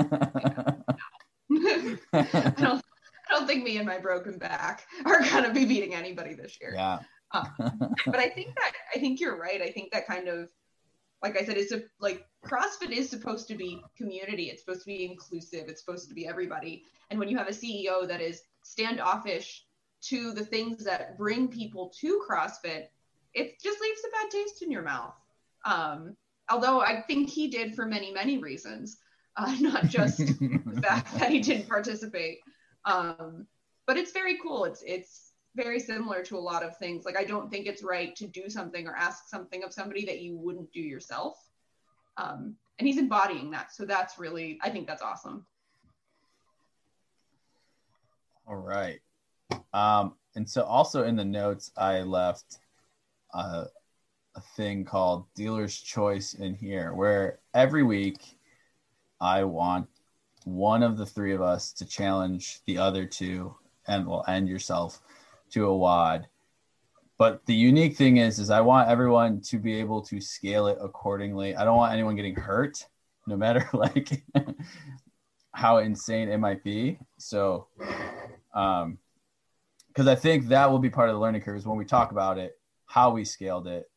I 2.12 2.52
don't. 2.56 2.82
I 3.30 3.34
don't 3.34 3.46
think 3.46 3.62
me 3.62 3.76
and 3.76 3.86
my 3.86 3.98
broken 3.98 4.38
back 4.38 4.86
are 5.04 5.22
gonna 5.22 5.52
be 5.52 5.64
beating 5.66 5.94
anybody 5.94 6.34
this 6.34 6.58
year. 6.60 6.72
yeah. 6.74 6.98
but 7.58 8.16
I 8.16 8.28
think 8.28 8.54
that 8.54 8.72
I 8.94 8.98
think 8.98 9.20
you're 9.20 9.38
right. 9.38 9.60
I 9.60 9.70
think 9.70 9.92
that 9.92 10.06
kind 10.06 10.28
of, 10.28 10.48
like 11.22 11.38
I 11.40 11.44
said, 11.44 11.56
it's 11.56 11.72
a, 11.72 11.82
like 12.00 12.26
CrossFit 12.44 12.90
is 12.90 13.10
supposed 13.10 13.48
to 13.48 13.54
be 13.54 13.82
community. 13.96 14.44
It's 14.44 14.62
supposed 14.62 14.80
to 14.80 14.86
be 14.86 15.04
inclusive. 15.04 15.68
It's 15.68 15.84
supposed 15.84 16.08
to 16.08 16.14
be 16.14 16.26
everybody. 16.26 16.84
And 17.10 17.18
when 17.18 17.28
you 17.28 17.36
have 17.36 17.48
a 17.48 17.52
CEO 17.52 18.06
that 18.08 18.20
is 18.20 18.42
standoffish 18.62 19.64
to 20.00 20.32
the 20.32 20.44
things 20.44 20.84
that 20.84 21.18
bring 21.18 21.48
people 21.48 21.92
to 22.00 22.22
CrossFit, 22.28 22.86
it 23.34 23.60
just 23.62 23.80
leaves 23.80 24.00
a 24.06 24.10
bad 24.10 24.30
taste 24.30 24.62
in 24.62 24.70
your 24.70 24.82
mouth. 24.82 25.14
Um, 25.64 26.16
although 26.50 26.80
I 26.80 27.02
think 27.02 27.28
he 27.28 27.48
did 27.48 27.74
for 27.74 27.84
many 27.84 28.12
many 28.12 28.38
reasons, 28.38 28.98
uh, 29.36 29.54
not 29.60 29.84
just 29.86 30.18
the 30.18 30.80
fact 30.82 31.18
that 31.18 31.30
he 31.30 31.40
didn't 31.40 31.68
participate. 31.68 32.38
Um, 32.84 33.46
but 33.86 33.96
it's 33.96 34.12
very 34.12 34.38
cool. 34.38 34.64
It's 34.64 34.82
it's 34.86 35.27
very 35.54 35.80
similar 35.80 36.22
to 36.24 36.36
a 36.36 36.38
lot 36.38 36.62
of 36.62 36.76
things. 36.78 37.04
Like 37.04 37.18
I 37.18 37.24
don't 37.24 37.50
think 37.50 37.66
it's 37.66 37.82
right 37.82 38.14
to 38.16 38.26
do 38.26 38.48
something 38.48 38.86
or 38.86 38.94
ask 38.94 39.28
something 39.28 39.64
of 39.64 39.72
somebody 39.72 40.04
that 40.06 40.20
you 40.20 40.36
wouldn't 40.36 40.72
do 40.72 40.80
yourself. 40.80 41.36
Um, 42.16 42.54
and 42.78 42.86
he's 42.86 42.98
embodying 42.98 43.50
that. 43.52 43.72
So 43.72 43.84
that's 43.84 44.18
really, 44.18 44.58
I 44.62 44.70
think 44.70 44.86
that's 44.86 45.02
awesome. 45.02 45.44
All 48.46 48.56
right. 48.56 49.00
Um, 49.72 50.14
and 50.36 50.48
so 50.48 50.62
also 50.62 51.04
in 51.04 51.16
the 51.16 51.24
notes, 51.24 51.72
I 51.76 52.00
left 52.00 52.58
uh, 53.34 53.64
a 54.36 54.40
thing 54.56 54.84
called 54.84 55.26
dealer's 55.34 55.78
choice 55.80 56.34
in 56.34 56.54
here, 56.54 56.94
where 56.94 57.40
every 57.54 57.82
week 57.82 58.38
I 59.20 59.44
want 59.44 59.88
one 60.44 60.82
of 60.82 60.96
the 60.96 61.06
three 61.06 61.34
of 61.34 61.42
us 61.42 61.72
to 61.74 61.84
challenge 61.84 62.60
the 62.66 62.78
other 62.78 63.04
two 63.04 63.54
and 63.86 64.06
well 64.06 64.24
and 64.28 64.48
yourself 64.48 65.00
to 65.52 65.66
a 65.66 65.76
WOD. 65.76 66.28
But 67.18 67.44
the 67.46 67.54
unique 67.54 67.96
thing 67.96 68.18
is, 68.18 68.38
is 68.38 68.48
I 68.48 68.60
want 68.60 68.88
everyone 68.88 69.40
to 69.42 69.58
be 69.58 69.74
able 69.80 70.02
to 70.02 70.20
scale 70.20 70.68
it 70.68 70.78
accordingly. 70.80 71.56
I 71.56 71.64
don't 71.64 71.76
want 71.76 71.92
anyone 71.92 72.14
getting 72.14 72.36
hurt, 72.36 72.86
no 73.26 73.36
matter 73.36 73.68
like 73.72 74.22
how 75.52 75.78
insane 75.78 76.28
it 76.28 76.38
might 76.38 76.62
be. 76.62 76.98
So, 77.16 77.66
um, 78.54 78.98
because 79.88 80.06
I 80.06 80.14
think 80.14 80.46
that 80.48 80.70
will 80.70 80.78
be 80.78 80.90
part 80.90 81.08
of 81.08 81.16
the 81.16 81.20
learning 81.20 81.40
curve 81.40 81.56
is 81.56 81.66
when 81.66 81.76
we 81.76 81.84
talk 81.84 82.12
about 82.12 82.38
it, 82.38 82.56
how 82.86 83.10
we 83.10 83.24
scaled 83.24 83.66
it, 83.66 83.90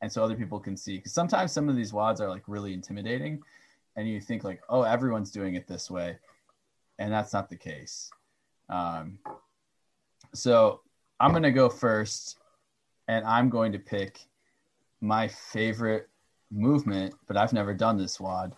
and 0.00 0.10
so 0.10 0.22
other 0.22 0.36
people 0.36 0.60
can 0.60 0.76
see. 0.76 0.96
Because 0.98 1.12
sometimes 1.12 1.50
some 1.50 1.68
of 1.68 1.74
these 1.74 1.90
WODs 1.90 2.20
are 2.20 2.28
like 2.28 2.44
really 2.46 2.72
intimidating, 2.72 3.42
and 3.96 4.08
you 4.08 4.20
think 4.20 4.44
like, 4.44 4.62
oh, 4.68 4.82
everyone's 4.82 5.32
doing 5.32 5.56
it 5.56 5.66
this 5.66 5.90
way, 5.90 6.16
and 7.00 7.12
that's 7.12 7.32
not 7.32 7.50
the 7.50 7.56
case. 7.56 8.08
Um, 8.68 9.18
so 10.32 10.80
I'm 11.18 11.30
going 11.30 11.42
to 11.42 11.50
go 11.50 11.68
first, 11.68 12.38
and 13.08 13.24
I'm 13.24 13.48
going 13.48 13.72
to 13.72 13.78
pick 13.78 14.20
my 15.00 15.28
favorite 15.28 16.08
movement, 16.50 17.14
but 17.26 17.36
I've 17.36 17.52
never 17.52 17.74
done 17.74 17.96
this 17.96 18.18
WOD. 18.20 18.54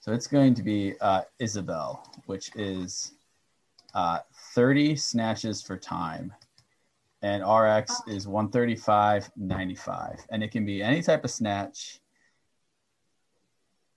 So 0.00 0.12
it's 0.12 0.26
going 0.26 0.54
to 0.54 0.62
be 0.62 0.94
uh, 1.00 1.22
Isabel, 1.38 2.08
which 2.26 2.50
is 2.54 3.12
uh, 3.94 4.20
30 4.54 4.96
snatches 4.96 5.62
for 5.62 5.76
time. 5.76 6.32
And 7.22 7.42
RX 7.42 8.02
is 8.06 8.26
135.95. 8.26 10.20
And 10.30 10.44
it 10.44 10.50
can 10.52 10.64
be 10.64 10.82
any 10.82 11.02
type 11.02 11.24
of 11.24 11.30
snatch 11.30 12.00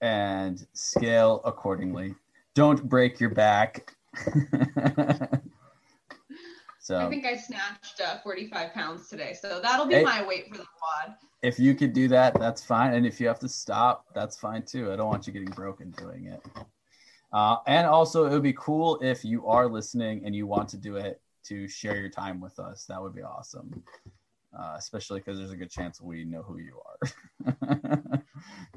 and 0.02 0.66
scale 0.74 1.42
accordingly. 1.46 2.16
Don't 2.56 2.88
break 2.90 3.20
your 3.20 3.30
back. 3.30 3.96
So 6.90 6.98
I 6.98 7.08
think 7.08 7.24
I 7.24 7.38
snatched 7.38 8.02
uh, 8.04 8.18
45 8.24 8.74
pounds 8.74 9.10
today. 9.10 9.38
So 9.40 9.60
that'll 9.62 9.86
be 9.86 10.04
my 10.04 10.26
weight 10.26 10.50
for 10.50 10.58
the 10.58 10.64
WOD. 10.64 11.14
If 11.44 11.60
you 11.60 11.76
could 11.76 11.94
do 11.94 12.08
that, 12.08 12.34
that's 12.40 12.66
fine. 12.66 12.96
And 12.96 13.06
if 13.06 13.22
you 13.22 13.28
have 13.28 13.38
to 13.42 13.48
stop, 13.48 14.08
that's 14.16 14.40
fine 14.40 14.64
too. 14.64 14.92
I 14.92 14.96
don't 14.96 15.08
want 15.08 15.28
you 15.28 15.32
getting 15.32 15.52
broken 15.52 15.92
doing 15.92 16.26
it. 16.26 16.44
Uh, 17.32 17.58
and 17.68 17.86
also, 17.86 18.26
it 18.26 18.32
would 18.32 18.42
be 18.42 18.54
cool 18.54 18.98
if 19.04 19.24
you 19.24 19.46
are 19.46 19.68
listening 19.68 20.24
and 20.26 20.36
you 20.36 20.48
want 20.48 20.68
to 20.70 20.78
do 20.78 20.96
it 20.96 21.22
to 21.44 21.68
share 21.68 21.96
your 21.96 22.10
time 22.10 22.42
with 22.42 22.58
us. 22.58 22.86
That 22.86 23.00
would 23.00 23.14
be 23.14 23.22
awesome, 23.22 23.84
uh, 24.60 24.74
especially 24.76 25.20
because 25.20 25.38
there's 25.38 25.52
a 25.52 25.58
good 25.58 25.70
chance 25.70 26.02
we 26.02 26.26
know 26.26 26.42
who 26.42 26.58
you 26.58 26.82
are. 26.90 28.24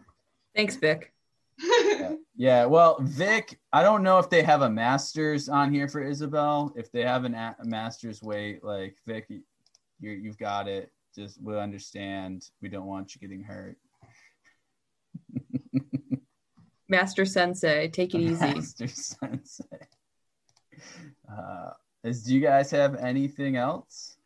Thanks, 0.55 0.77
Vic 0.77 1.15
yeah. 1.59 2.15
Yeah. 2.43 2.65
Well, 2.65 2.99
Vic, 3.01 3.61
I 3.73 3.85
don't 3.85 4.03
know 4.03 4.19
if 4.19 4.29
they 4.29 4.43
have 4.43 4.63
a 4.63 4.69
master's 4.69 5.49
on 5.49 5.73
here 5.73 5.87
for 5.87 6.03
Isabel. 6.03 6.73
If 6.75 6.91
they 6.91 7.03
have 7.03 7.25
an 7.25 7.37
a 7.37 7.55
master's 7.63 8.21
weight, 8.21 8.65
like 8.65 8.97
Vic, 9.07 9.27
you 9.29 9.43
you've 10.11 10.39
got 10.39 10.67
it. 10.67 10.91
Just 11.15 11.41
we'll 11.41 11.61
understand. 11.61 12.51
We 12.61 12.69
don't 12.69 12.87
want 12.87 13.15
you 13.15 13.21
getting 13.21 13.45
hurt. 13.45 13.79
Master 16.89 17.25
Sensei, 17.25 17.87
take 17.87 18.13
it 18.13 18.21
easy. 18.21 18.55
Master 18.55 18.89
Sensei. 18.89 19.87
Uh, 21.31 21.71
is 22.03 22.25
do 22.25 22.35
you 22.35 22.41
guys 22.41 22.73
have 22.73 22.97
anything 22.97 23.55
else? 23.55 24.17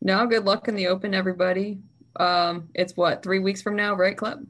No, 0.00 0.24
good 0.28 0.44
luck 0.44 0.68
in 0.68 0.76
the 0.76 0.86
open, 0.86 1.14
everybody. 1.14 1.80
Um, 2.14 2.68
it's 2.74 2.96
what 2.96 3.24
three 3.24 3.40
weeks 3.40 3.60
from 3.60 3.74
now, 3.74 3.94
right, 3.94 4.16
Club? 4.16 4.44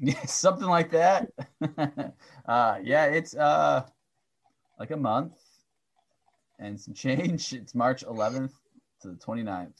Something 0.26 0.68
like 0.68 0.90
that. 0.90 1.30
uh, 2.46 2.78
yeah, 2.82 3.06
it's 3.06 3.34
uh, 3.34 3.84
like 4.78 4.90
a 4.90 4.96
month 4.96 5.34
and 6.58 6.78
some 6.78 6.94
change. 6.94 7.52
It's 7.52 7.74
March 7.74 8.04
11th 8.04 8.52
to 9.02 9.08
the 9.08 9.14
29th. 9.14 9.72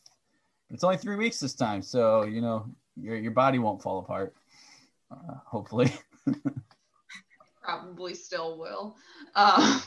It's 0.70 0.84
only 0.84 0.96
three 0.96 1.16
weeks 1.16 1.38
this 1.38 1.54
time, 1.54 1.80
so 1.80 2.24
you 2.24 2.40
know 2.40 2.66
your 2.96 3.16
your 3.16 3.30
body 3.30 3.60
won't 3.60 3.80
fall 3.80 4.00
apart. 4.00 4.34
Uh, 5.10 5.34
hopefully. 5.44 5.92
Probably 7.62 8.14
still 8.14 8.58
will. 8.58 8.96
Uh, 9.36 9.80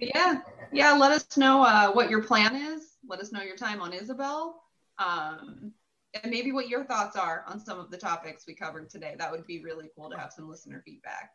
yeah, 0.00 0.40
yeah. 0.72 0.92
Let 0.94 1.12
us 1.12 1.36
know 1.36 1.62
uh, 1.62 1.92
what 1.92 2.10
your 2.10 2.22
plan 2.22 2.56
is. 2.56 2.96
Let 3.06 3.20
us 3.20 3.30
know 3.30 3.42
your 3.42 3.56
time 3.56 3.80
on 3.80 3.92
Isabel. 3.92 4.62
Um, 4.98 5.72
and 6.14 6.30
maybe 6.30 6.52
what 6.52 6.68
your 6.68 6.84
thoughts 6.84 7.16
are 7.16 7.44
on 7.48 7.58
some 7.58 7.78
of 7.78 7.90
the 7.90 7.96
topics 7.96 8.44
we 8.46 8.54
covered 8.54 8.90
today. 8.90 9.14
That 9.18 9.30
would 9.30 9.46
be 9.46 9.62
really 9.62 9.90
cool 9.96 10.10
to 10.10 10.18
have 10.18 10.32
some 10.32 10.48
listener 10.48 10.82
feedback. 10.84 11.30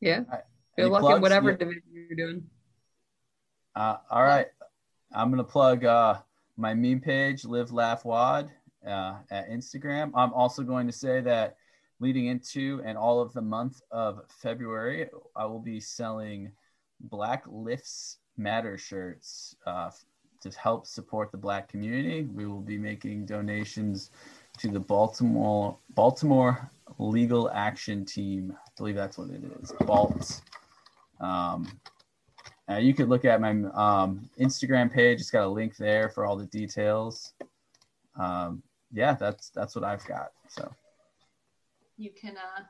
Yeah. 0.00 0.22
Right. 0.30 0.42
Good 0.76 0.90
luck 0.90 1.02
plugs? 1.02 1.16
in 1.16 1.22
whatever 1.22 1.50
yeah. 1.50 1.56
division 1.56 1.82
you're 1.92 2.16
doing. 2.16 2.44
Uh, 3.76 3.96
all 4.10 4.22
right. 4.22 4.46
I'm 5.14 5.30
going 5.30 5.38
to 5.38 5.50
plug 5.50 5.84
uh, 5.84 6.18
my 6.56 6.74
meme 6.74 7.00
page, 7.00 7.44
Live 7.44 7.72
Laugh 7.72 8.04
Wad, 8.04 8.50
uh, 8.86 9.16
at 9.30 9.48
Instagram. 9.50 10.10
I'm 10.14 10.32
also 10.32 10.62
going 10.62 10.86
to 10.86 10.92
say 10.92 11.20
that 11.20 11.56
leading 12.00 12.26
into 12.26 12.82
and 12.84 12.98
all 12.98 13.20
of 13.20 13.32
the 13.32 13.42
month 13.42 13.80
of 13.90 14.22
February, 14.28 15.08
I 15.36 15.44
will 15.46 15.60
be 15.60 15.78
selling 15.78 16.50
Black 17.00 17.44
Lifts 17.46 18.18
Matter 18.36 18.78
shirts 18.78 19.54
uh, 19.66 19.90
to 20.42 20.50
help 20.58 20.86
support 20.86 21.30
the 21.30 21.38
Black 21.38 21.68
community. 21.68 22.22
We 22.22 22.46
will 22.46 22.60
be 22.60 22.78
making 22.78 23.26
donations 23.26 24.10
to 24.58 24.68
the 24.68 24.80
Baltimore 24.80 25.76
Baltimore 25.94 26.70
Legal 26.98 27.50
Action 27.50 28.04
Team. 28.04 28.56
I 28.56 28.70
believe 28.76 28.94
that's 28.94 29.18
what 29.18 29.30
it 29.30 29.42
is. 29.60 29.72
BALT. 29.86 30.40
Um, 31.20 31.68
uh, 32.70 32.76
you 32.76 32.94
could 32.94 33.08
look 33.08 33.24
at 33.24 33.40
my 33.40 33.50
um, 33.50 34.28
Instagram 34.38 34.92
page. 34.92 35.20
It's 35.20 35.30
got 35.30 35.44
a 35.44 35.48
link 35.48 35.76
there 35.76 36.08
for 36.08 36.24
all 36.24 36.36
the 36.36 36.46
details. 36.46 37.32
Um, 38.18 38.62
yeah, 38.92 39.14
that's 39.14 39.48
that's 39.50 39.74
what 39.74 39.84
I've 39.84 40.04
got. 40.06 40.32
So 40.48 40.70
you 41.96 42.10
can 42.10 42.36
uh, 42.36 42.62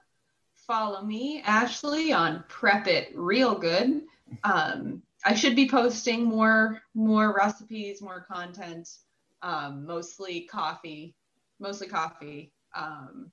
follow 0.55 1.03
me, 1.03 1.43
Ashley, 1.45 2.13
on 2.13 2.45
Prep 2.49 2.87
It 2.87 3.13
Real 3.15 3.55
Good. 3.55 4.03
Um, 4.45 5.03
I 5.25 5.35
should 5.35 5.55
be 5.55 5.69
posting 5.69 6.25
more 6.25 6.83
more 6.95 7.35
recipes, 7.35 8.03
more 8.03 8.27
content, 8.31 8.89
um, 9.43 9.87
mostly 9.87 10.43
coffee, 10.43 11.15
mostly 11.61 11.89
coffee. 11.89 12.53
Um, 12.75 13.31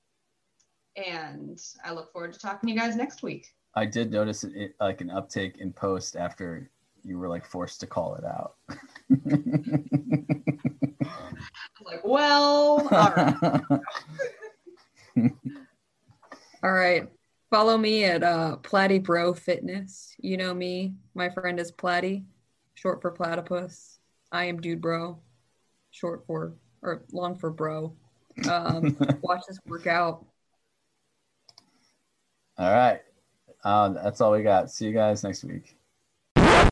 and 0.95 1.59
I 1.83 1.91
look 1.93 2.11
forward 2.11 2.33
to 2.33 2.39
talking 2.39 2.67
to 2.67 2.73
you 2.73 2.79
guys 2.79 2.95
next 2.95 3.23
week. 3.23 3.47
I 3.75 3.85
did 3.85 4.11
notice 4.11 4.43
it, 4.43 4.75
like 4.79 5.01
an 5.01 5.09
uptake 5.09 5.57
in 5.57 5.71
post 5.71 6.15
after 6.15 6.69
you 7.03 7.17
were 7.17 7.29
like 7.29 7.45
forced 7.45 7.79
to 7.79 7.87
call 7.87 8.15
it 8.15 8.25
out. 8.25 8.55
like, 11.85 12.03
well, 12.03 12.87
all 12.91 13.13
right. 13.15 13.35
all 16.63 16.71
right. 16.71 17.07
Follow 17.49 17.77
me 17.77 18.03
at 18.03 18.23
uh, 18.23 18.57
Platy 18.61 19.03
Bro 19.03 19.33
Fitness. 19.33 20.15
You 20.19 20.37
know 20.37 20.53
me. 20.53 20.93
My 21.15 21.29
friend 21.29 21.59
is 21.59 21.71
Platy, 21.71 22.25
short 22.75 23.01
for 23.01 23.11
platypus. 23.11 23.99
I 24.31 24.45
am 24.45 24.61
Dude 24.61 24.81
Bro, 24.81 25.19
short 25.91 26.25
for 26.27 26.53
or 26.81 27.03
long 27.11 27.35
for 27.35 27.49
bro. 27.49 27.93
Um, 28.49 28.95
watch 29.21 29.41
this 29.47 29.59
workout. 29.65 30.25
All 32.57 32.71
right. 32.71 33.01
Uh, 33.63 33.89
that's 33.89 34.21
all 34.21 34.31
we 34.31 34.43
got. 34.43 34.71
See 34.71 34.85
you 34.85 34.93
guys 34.93 35.23
next 35.23 35.43
week. 35.43 35.78